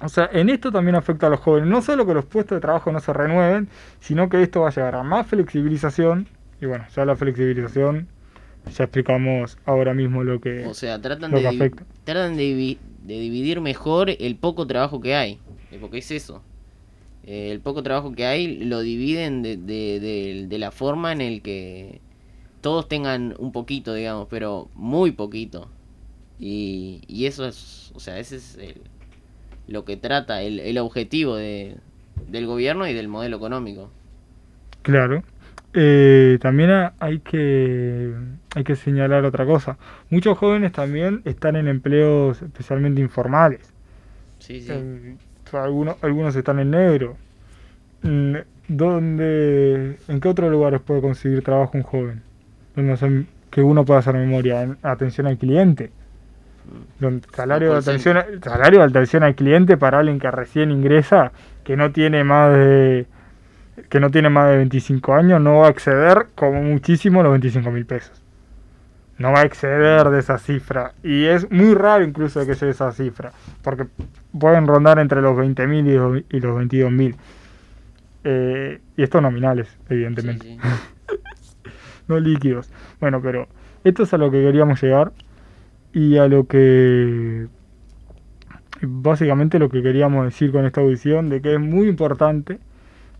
O 0.00 0.08
sea, 0.08 0.28
en 0.32 0.48
esto 0.50 0.72
también 0.72 0.96
afecta 0.96 1.28
a 1.28 1.30
los 1.30 1.40
jóvenes. 1.40 1.68
No 1.68 1.80
solo 1.82 2.04
que 2.06 2.14
los 2.14 2.24
puestos 2.26 2.56
de 2.56 2.60
trabajo 2.60 2.90
no 2.92 3.00
se 3.00 3.12
renueven, 3.12 3.68
sino 4.00 4.28
que 4.28 4.42
esto 4.42 4.62
va 4.62 4.68
a 4.68 4.72
llevar 4.72 4.96
a 4.96 5.02
más 5.04 5.26
flexibilización. 5.28 6.28
Y 6.60 6.66
bueno, 6.66 6.86
ya 6.94 7.04
la 7.04 7.16
flexibilización, 7.16 8.08
ya 8.76 8.84
explicamos 8.84 9.58
ahora 9.66 9.94
mismo 9.94 10.24
lo 10.24 10.40
que... 10.40 10.64
O 10.66 10.74
sea, 10.74 11.00
tratan 11.00 11.30
lo 11.30 11.36
de, 11.38 11.42
que 11.42 11.48
afecta. 11.48 11.84
tratan 12.04 12.36
de, 12.36 12.44
divi- 12.44 12.78
de 13.06 13.20
dividir 13.20 13.60
mejor 13.60 14.10
el 14.10 14.36
poco 14.36 14.66
trabajo 14.66 15.00
que 15.00 15.14
hay. 15.14 15.38
eh, 15.70 15.78
Porque 15.80 15.98
es 15.98 16.10
eso. 16.10 16.42
Eh, 17.24 17.50
el 17.52 17.60
poco 17.60 17.82
trabajo 17.82 18.12
que 18.12 18.26
hay 18.26 18.64
lo 18.64 18.80
dividen 18.80 19.42
de, 19.42 19.56
de, 19.56 20.00
de- 20.00 20.46
de 20.48 20.58
la 20.58 20.70
forma 20.70 21.12
en 21.12 21.20
el 21.20 21.42
que 21.42 22.00
todos 22.60 22.88
tengan 22.88 23.34
un 23.38 23.52
poquito, 23.52 23.94
digamos, 23.94 24.28
pero 24.30 24.68
muy 24.74 25.12
poquito. 25.12 25.68
Y, 26.38 27.02
y 27.08 27.26
eso 27.26 27.46
es, 27.46 27.92
o 27.94 28.00
sea, 28.00 28.18
ese 28.18 28.36
es 28.36 28.56
el- 28.56 28.80
lo 29.68 29.84
que 29.84 29.96
trata, 29.96 30.42
el, 30.42 30.58
el 30.60 30.78
objetivo 30.78 31.36
de, 31.36 31.76
del 32.28 32.46
gobierno 32.46 32.86
y 32.88 32.92
del 32.94 33.08
modelo 33.08 33.36
económico. 33.36 33.90
Claro. 34.82 35.22
Eh, 35.74 36.38
también 36.40 36.70
ha- 36.70 36.92
hay 37.00 37.20
que, 37.20 38.12
hay 38.54 38.64
que 38.64 38.76
señalar 38.76 39.24
otra 39.24 39.46
cosa. 39.46 39.78
Muchos 40.10 40.36
jóvenes 40.38 40.72
también 40.72 41.22
están 41.24 41.56
en 41.56 41.68
empleos 41.68 42.42
especialmente 42.42 43.00
informales. 43.00 43.72
Sí, 44.38 44.60
sí. 44.60 44.72
Eh, 44.72 45.16
algunos, 45.52 45.96
algunos 46.02 46.36
están 46.36 46.58
en 46.58 46.70
negro. 46.70 47.16
Mm, 48.02 48.36
¿Dónde, 48.68 49.98
¿En 50.08 50.20
qué 50.20 50.28
otros 50.28 50.50
lugares 50.50 50.80
puede 50.80 51.00
conseguir 51.00 51.42
trabajo 51.42 51.72
un 51.74 51.82
joven? 51.82 52.22
Donde 52.76 53.24
que 53.50 53.62
uno 53.62 53.84
pueda 53.84 54.00
hacer 54.00 54.14
memoria, 54.14 54.62
en 54.62 54.78
atención 54.82 55.26
al 55.26 55.36
cliente. 55.36 55.90
Donde- 56.98 57.26
salario, 57.34 57.72
de 57.72 57.78
atención, 57.78 58.18
salario 58.42 58.78
de 58.80 58.84
atención 58.86 59.22
al 59.24 59.34
cliente 59.34 59.76
para 59.76 59.98
alguien 59.98 60.18
que 60.18 60.30
recién 60.30 60.70
ingresa, 60.70 61.32
que 61.64 61.76
no 61.76 61.92
tiene 61.92 62.24
más 62.24 62.52
de 62.54 63.06
que 63.88 64.00
no 64.00 64.10
tiene 64.10 64.28
más 64.30 64.50
de 64.50 64.56
25 64.58 65.14
años, 65.14 65.40
no 65.40 65.58
va 65.58 65.68
a 65.68 65.70
exceder 65.70 66.26
como 66.34 66.62
muchísimo 66.62 67.22
los 67.22 67.32
25 67.32 67.70
mil 67.70 67.86
pesos. 67.86 68.22
No 69.18 69.32
va 69.32 69.40
a 69.40 69.44
exceder 69.44 70.08
de 70.10 70.18
esa 70.18 70.38
cifra. 70.38 70.92
Y 71.02 71.24
es 71.24 71.50
muy 71.50 71.74
raro 71.74 72.04
incluso 72.04 72.44
que 72.46 72.54
sea 72.54 72.68
esa 72.70 72.90
cifra. 72.92 73.32
Porque 73.62 73.86
pueden 74.38 74.66
rondar 74.66 74.98
entre 74.98 75.20
los 75.22 75.36
20 75.36 75.66
mil 75.66 75.86
y 75.86 75.94
los- 75.94 76.22
y 76.30 76.40
los 76.40 76.56
22 76.56 76.90
mil. 76.90 77.16
Eh, 78.24 78.80
y 78.96 79.02
estos 79.02 79.22
nominales, 79.22 79.68
evidentemente. 79.88 80.46
Sí, 80.46 80.58
sí. 80.60 81.70
no 82.08 82.18
líquidos. 82.20 82.70
Bueno, 83.00 83.20
pero 83.22 83.48
esto 83.84 84.02
es 84.04 84.12
a 84.14 84.18
lo 84.18 84.30
que 84.30 84.42
queríamos 84.42 84.82
llegar 84.82 85.12
y 85.92 86.16
a 86.16 86.26
lo 86.26 86.46
que 86.46 87.46
básicamente 88.80 89.58
lo 89.58 89.68
que 89.68 89.82
queríamos 89.82 90.24
decir 90.24 90.50
con 90.52 90.64
esta 90.66 90.80
audición 90.80 91.28
de 91.28 91.40
que 91.40 91.54
es 91.54 91.60
muy 91.60 91.86
importante 91.88 92.58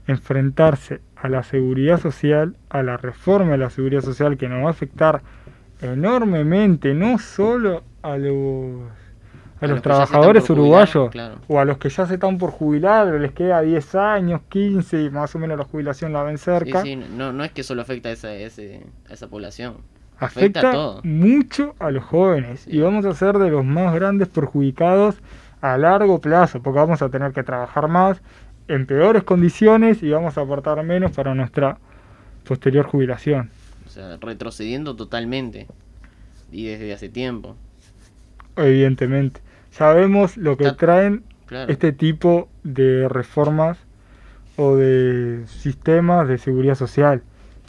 enfrentarse 0.06 1.00
a 1.16 1.28
la 1.28 1.42
seguridad 1.42 2.00
social, 2.00 2.56
a 2.68 2.82
la 2.82 2.96
reforma 2.96 3.52
de 3.52 3.58
la 3.58 3.70
seguridad 3.70 4.02
social 4.02 4.36
que 4.36 4.48
nos 4.48 4.64
va 4.64 4.68
a 4.68 4.70
afectar 4.70 5.22
enormemente, 5.80 6.94
no 6.94 7.18
solo 7.18 7.82
a 8.02 8.16
los 8.16 8.82
a, 9.60 9.66
los, 9.68 9.80
trabajadores 9.80 10.50
uruguayos 10.50 11.10
o 11.46 11.60
a 11.60 11.64
los 11.64 11.78
que 11.78 11.88
ya 11.88 12.04
se 12.06 12.14
están 12.14 12.36
por 12.36 12.50
jubilar, 12.50 13.06
les 13.20 13.32
queda 13.32 13.60
10 13.60 13.94
años, 13.94 14.40
15 14.48 15.04
y 15.04 15.10
más 15.10 15.34
o 15.36 15.38
menos 15.38 15.56
la 15.56 15.64
jubilación 15.64 16.12
la 16.12 16.24
ven 16.24 16.36
cerca. 16.36 16.82
Sí, 16.82 16.94
sí, 16.94 16.96
no, 16.96 17.32
no 17.32 17.44
es 17.44 17.52
que 17.52 17.62
solo 17.62 17.82
afecta 17.82 18.08
a 18.08 18.12
esa, 18.12 18.28
a 18.28 19.12
esa 19.12 19.28
población. 19.28 19.76
Afecta, 20.18 21.00
mucho 21.02 21.74
a 21.78 21.90
los 21.90 22.04
jóvenes 22.04 22.66
y 22.66 22.80
vamos 22.80 23.04
a 23.04 23.14
ser 23.14 23.38
de 23.38 23.50
los 23.50 23.64
más 23.64 23.94
grandes 23.94 24.28
perjudicados 24.28 25.16
a 25.60 25.78
largo 25.78 26.20
plazo, 26.20 26.60
porque 26.60 26.80
vamos 26.80 27.02
a 27.02 27.08
tener 27.08 27.32
que 27.32 27.42
trabajar 27.42 27.88
más 27.88 28.20
en 28.68 28.86
peores 28.86 29.24
condiciones 29.24 30.02
y 30.02 30.10
vamos 30.10 30.38
a 30.38 30.42
aportar 30.42 30.82
menos 30.82 31.12
para 31.12 31.34
nuestra 31.34 31.78
posterior 32.44 32.86
jubilación. 32.86 33.50
O 33.86 33.90
sea, 33.90 34.16
retrocediendo 34.16 34.96
totalmente 34.96 35.66
y 36.50 36.66
desde 36.66 36.92
hace 36.92 37.08
tiempo. 37.08 37.56
Evidentemente. 38.56 39.40
Sabemos 39.70 40.36
lo 40.36 40.56
que 40.56 40.70
traen 40.72 41.24
este 41.68 41.92
tipo 41.92 42.48
de 42.62 43.08
reformas 43.08 43.78
o 44.56 44.76
de 44.76 45.44
sistemas 45.46 46.28
de 46.28 46.38
seguridad 46.38 46.74
social, 46.74 47.22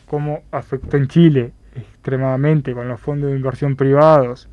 cómo 0.06 0.44
afectó 0.52 0.98
en 0.98 1.08
Chile 1.08 1.54
extremadamente 1.76 2.74
con 2.74 2.88
los 2.88 3.00
fondos 3.00 3.32
de 3.32 3.38
inversión 3.38 3.76
privados, 3.76 4.50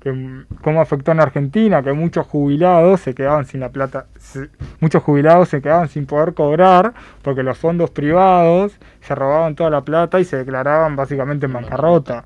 que, 0.00 0.44
cómo 0.62 0.80
afectó 0.80 1.12
en 1.12 1.20
Argentina, 1.20 1.82
que 1.82 1.92
muchos 1.92 2.26
jubilados 2.26 3.00
se 3.00 3.14
quedaban 3.14 3.44
sin 3.44 3.60
la 3.60 3.68
plata, 3.68 4.06
muchos 4.80 5.02
jubilados 5.02 5.50
se 5.50 5.60
quedaban 5.60 5.88
sin 5.88 6.06
poder 6.06 6.34
cobrar 6.34 6.94
porque 7.22 7.42
los 7.42 7.58
fondos 7.58 7.90
privados 7.90 8.72
se 9.02 9.14
robaban 9.14 9.54
toda 9.54 9.70
la 9.70 9.82
plata 9.82 10.18
y 10.18 10.24
se 10.24 10.38
declaraban 10.38 10.96
básicamente 10.96 11.46
en 11.46 11.52
bancarrota. 11.52 12.24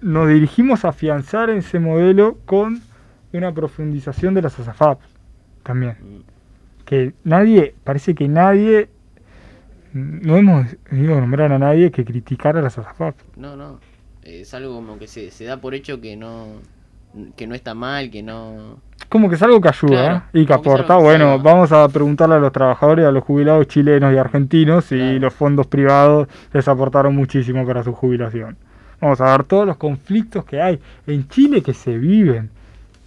Nos 0.00 0.28
dirigimos 0.28 0.84
a 0.84 0.88
afianzar 0.88 1.48
ese 1.50 1.78
modelo 1.78 2.38
con 2.44 2.82
una 3.32 3.52
profundización 3.52 4.34
de 4.34 4.42
las 4.42 4.58
ASAFAP 4.58 5.00
también. 5.62 5.96
Que 6.84 7.14
nadie, 7.24 7.74
parece 7.84 8.14
que 8.14 8.28
nadie, 8.28 8.88
no 9.92 10.36
hemos 10.36 10.66
ido 10.92 11.16
a 11.16 11.20
nombrar 11.20 11.52
a 11.52 11.58
nadie 11.58 11.90
que 11.90 12.04
criticara 12.04 12.60
las 12.62 12.78
ASAFAP. 12.78 13.14
No, 13.36 13.56
no, 13.56 13.78
es 14.26 14.54
algo 14.54 14.74
como 14.74 14.98
que 14.98 15.06
se, 15.06 15.44
da 15.44 15.58
por 15.58 15.74
hecho 15.74 16.00
que 16.00 16.16
no, 16.16 16.46
que 17.36 17.46
no 17.46 17.54
está 17.54 17.74
mal, 17.74 18.10
que 18.10 18.22
no... 18.22 18.80
Como 19.08 19.28
que 19.28 19.36
es 19.36 19.42
algo 19.42 19.60
que 19.60 19.68
ayuda 19.68 20.28
¿eh? 20.32 20.40
y 20.40 20.46
que 20.46 20.52
aporta. 20.52 20.96
bueno, 20.96 21.38
vamos 21.38 21.70
a 21.72 21.88
preguntarle 21.88 22.34
a 22.34 22.38
los 22.38 22.52
trabajadores, 22.52 23.06
a 23.06 23.12
los 23.12 23.22
jubilados 23.22 23.68
chilenos 23.68 24.12
y 24.12 24.18
argentinos 24.18 24.86
si 24.86 25.18
los 25.18 25.32
fondos 25.32 25.66
privados 25.66 26.28
les 26.52 26.66
aportaron 26.66 27.14
muchísimo 27.14 27.64
para 27.66 27.84
su 27.84 27.92
jubilación. 27.92 28.56
Vamos 29.00 29.20
a 29.20 29.36
ver 29.36 29.44
todos 29.44 29.66
los 29.66 29.76
conflictos 29.76 30.44
que 30.44 30.60
hay 30.60 30.80
en 31.06 31.28
Chile 31.28 31.62
que 31.62 31.74
se 31.74 31.96
viven 31.96 32.50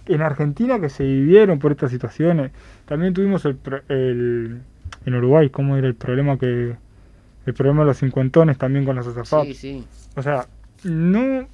en 0.06 0.22
Argentina 0.22 0.80
que 0.80 0.88
se 0.88 1.04
vivieron 1.04 1.58
por 1.58 1.72
estas 1.72 1.90
situaciones. 1.90 2.52
También 2.86 3.12
tuvimos 3.12 3.44
el, 3.44 3.58
el 3.88 4.60
en 5.06 5.14
Uruguay, 5.14 5.50
cómo 5.50 5.76
era 5.76 5.86
el 5.86 5.94
problema 5.94 6.38
que 6.38 6.76
el 7.46 7.54
problema 7.54 7.80
de 7.80 7.86
los 7.86 7.98
cincuentones 7.98 8.58
también 8.58 8.84
con 8.84 8.96
los 8.96 9.06
ASAFAP. 9.06 9.44
Sí, 9.46 9.54
sí. 9.54 9.84
O 10.16 10.22
sea, 10.22 10.46
no 10.84 11.46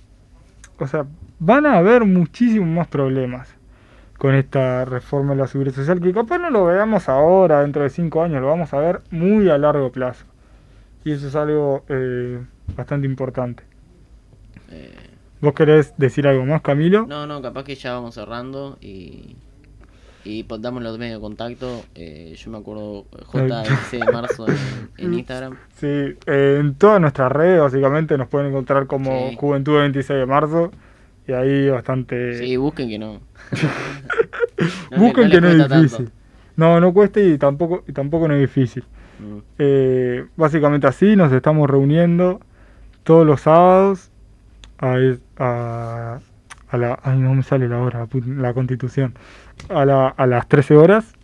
o 0.78 0.86
sea, 0.86 1.06
van 1.38 1.66
a 1.66 1.78
haber 1.78 2.04
muchísimos 2.04 2.68
más 2.68 2.88
problemas 2.88 3.48
con 4.18 4.34
esta 4.34 4.84
reforma 4.84 5.34
de 5.34 5.40
la 5.40 5.46
seguridad 5.46 5.74
social 5.74 6.00
que 6.00 6.12
capaz 6.12 6.38
no 6.38 6.50
lo 6.50 6.64
veamos 6.66 7.08
ahora, 7.08 7.62
dentro 7.62 7.82
de 7.82 7.90
cinco 7.90 8.22
años, 8.22 8.40
lo 8.40 8.48
vamos 8.48 8.72
a 8.72 8.78
ver 8.78 9.02
muy 9.10 9.48
a 9.48 9.58
largo 9.58 9.92
plazo. 9.92 10.24
Y 11.04 11.12
eso 11.12 11.28
es 11.28 11.36
algo 11.36 11.84
eh, 11.88 12.42
bastante 12.76 13.06
importante. 13.06 13.62
Eh, 14.70 14.94
¿Vos 15.40 15.52
querés 15.54 15.94
decir 15.96 16.26
algo 16.26 16.44
más, 16.44 16.62
Camilo? 16.62 17.06
No, 17.06 17.26
no, 17.26 17.42
capaz 17.42 17.64
que 17.64 17.74
ya 17.74 17.92
vamos 17.92 18.14
cerrando 18.14 18.78
y, 18.80 19.36
y 20.26 20.42
pues 20.42 20.60
damos 20.60 20.82
los 20.82 20.98
medios 20.98 21.18
de 21.18 21.20
contacto. 21.20 21.84
Eh, 21.94 22.34
yo 22.36 22.50
me 22.50 22.58
acuerdo 22.58 23.06
JC 23.32 24.04
de 24.04 24.12
marzo 24.12 24.46
en, 24.98 25.14
Instagram. 25.14 25.56
Sí, 25.76 26.16
en 26.26 26.74
todas 26.74 27.00
nuestras 27.00 27.30
redes 27.30 27.60
básicamente 27.60 28.18
nos 28.18 28.28
pueden 28.28 28.48
encontrar 28.48 28.86
como 28.86 29.32
Juventud 29.36 29.78
26 29.78 30.18
de 30.18 30.26
marzo 30.26 30.72
y 31.28 31.32
ahí 31.32 31.68
bastante... 31.70 32.38
Sí, 32.38 32.56
busquen 32.56 32.88
que 32.88 32.98
no. 32.98 33.20
busquen 34.96 35.30
que 35.30 35.40
no 35.40 35.48
es 35.48 35.68
difícil. 35.68 36.10
No, 36.56 36.80
no 36.80 36.92
cuesta 36.92 37.20
y 37.20 37.38
tampoco, 37.38 37.84
y 37.86 37.92
tampoco 37.92 38.26
no 38.26 38.34
es 38.34 38.40
difícil. 38.40 38.84
Mm. 39.20 39.38
Eh, 39.58 40.26
básicamente 40.36 40.88
así 40.88 41.14
nos 41.14 41.32
estamos 41.32 41.70
reuniendo 41.70 42.40
todos 43.04 43.24
los 43.24 43.42
sábados 43.42 44.10
a, 44.78 44.96
a, 45.36 46.20
a 46.68 46.76
la... 46.76 46.98
Ay, 47.02 47.18
no 47.18 47.34
me 47.34 47.42
sale 47.44 47.68
la 47.68 47.78
hora, 47.78 48.08
la 48.26 48.54
constitución. 48.54 49.14
A, 49.68 49.84
la, 49.84 50.08
a 50.08 50.26
las 50.26 50.48
13 50.48 50.76
horas. 50.76 51.14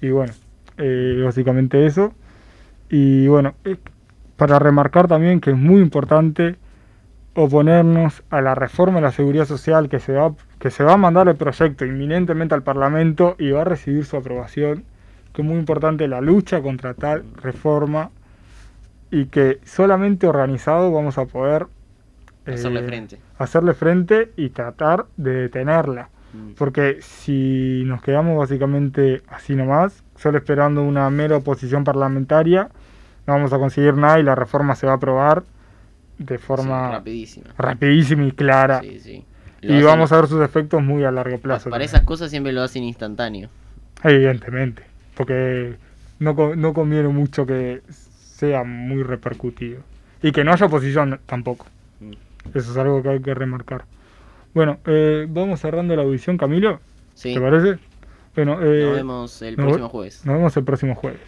Y 0.00 0.10
bueno, 0.10 0.32
eh, 0.78 1.20
básicamente 1.24 1.86
eso. 1.86 2.12
Y 2.88 3.26
bueno, 3.26 3.54
eh, 3.64 3.76
para 4.36 4.58
remarcar 4.58 5.08
también 5.08 5.40
que 5.40 5.50
es 5.50 5.56
muy 5.56 5.80
importante 5.80 6.56
oponernos 7.34 8.22
a 8.30 8.40
la 8.40 8.54
reforma 8.54 8.96
de 8.96 9.02
la 9.02 9.12
seguridad 9.12 9.46
social 9.46 9.88
que 9.88 10.00
se 10.00 10.12
va 10.12 10.34
que 10.58 10.70
se 10.70 10.84
va 10.84 10.92
a 10.92 10.96
mandar 10.96 11.28
el 11.28 11.36
proyecto 11.36 11.84
inminentemente 11.84 12.54
al 12.54 12.62
Parlamento 12.62 13.34
y 13.38 13.50
va 13.50 13.62
a 13.62 13.64
recibir 13.64 14.04
su 14.04 14.16
aprobación, 14.16 14.84
que 15.32 15.42
es 15.42 15.48
muy 15.48 15.58
importante 15.58 16.06
la 16.06 16.20
lucha 16.20 16.60
contra 16.60 16.94
tal 16.94 17.24
reforma 17.42 18.10
y 19.10 19.26
que 19.26 19.58
solamente 19.64 20.28
organizado 20.28 20.92
vamos 20.92 21.18
a 21.18 21.24
poder 21.26 21.66
Hacerle 22.46 22.80
eh, 22.80 22.84
frente. 22.84 23.18
Hacerle 23.38 23.74
frente 23.74 24.32
y 24.36 24.50
tratar 24.50 25.06
de 25.16 25.32
detenerla. 25.32 26.10
Mm. 26.32 26.52
Porque 26.56 26.98
si 27.00 27.82
nos 27.86 28.02
quedamos 28.02 28.38
básicamente 28.38 29.22
así 29.28 29.54
nomás, 29.54 30.02
solo 30.16 30.38
esperando 30.38 30.82
una 30.82 31.08
mera 31.10 31.36
oposición 31.36 31.84
parlamentaria, 31.84 32.68
no 33.26 33.34
vamos 33.34 33.52
a 33.52 33.58
conseguir 33.58 33.94
nada 33.94 34.18
y 34.18 34.22
la 34.22 34.34
reforma 34.34 34.74
se 34.74 34.86
va 34.86 34.92
a 34.92 34.96
aprobar 34.96 35.44
de 36.18 36.38
forma 36.38 36.90
rapidísima. 36.90 37.46
rapidísima 37.58 38.26
y 38.26 38.32
clara. 38.32 38.82
y 38.84 39.82
vamos 39.82 40.12
a 40.12 40.16
ver 40.16 40.26
sus 40.26 40.42
efectos 40.42 40.82
muy 40.82 41.04
a 41.04 41.10
largo 41.10 41.38
plazo. 41.38 41.70
Para 41.70 41.84
esas 41.84 42.02
cosas 42.02 42.30
siempre 42.30 42.52
lo 42.52 42.62
hacen 42.62 42.84
instantáneo. 42.84 43.48
Evidentemente, 44.02 44.82
porque 45.16 45.76
no, 46.18 46.34
no 46.56 46.74
conviene 46.74 47.08
mucho 47.08 47.46
que 47.46 47.82
sea 47.88 48.64
muy 48.64 49.02
repercutido. 49.02 49.80
Y 50.22 50.32
que 50.32 50.44
no 50.44 50.52
haya 50.52 50.66
oposición 50.66 51.20
tampoco. 51.26 51.66
Eso 52.54 52.72
es 52.72 52.76
algo 52.76 53.02
que 53.02 53.08
hay 53.08 53.20
que 53.20 53.34
remarcar. 53.34 53.84
Bueno, 54.54 54.78
eh, 54.86 55.26
vamos 55.28 55.60
cerrando 55.60 55.96
la 55.96 56.02
audición, 56.02 56.36
Camilo. 56.36 56.80
¿Te 57.20 57.40
parece? 57.40 57.78
Bueno, 58.34 58.62
eh, 58.62 58.84
nos 58.84 58.96
vemos 58.96 59.42
el 59.42 59.56
próximo 59.56 59.88
jueves. 59.88 60.24
Nos 60.24 60.34
vemos 60.36 60.56
el 60.56 60.64
próximo 60.64 60.94
jueves. 60.94 61.20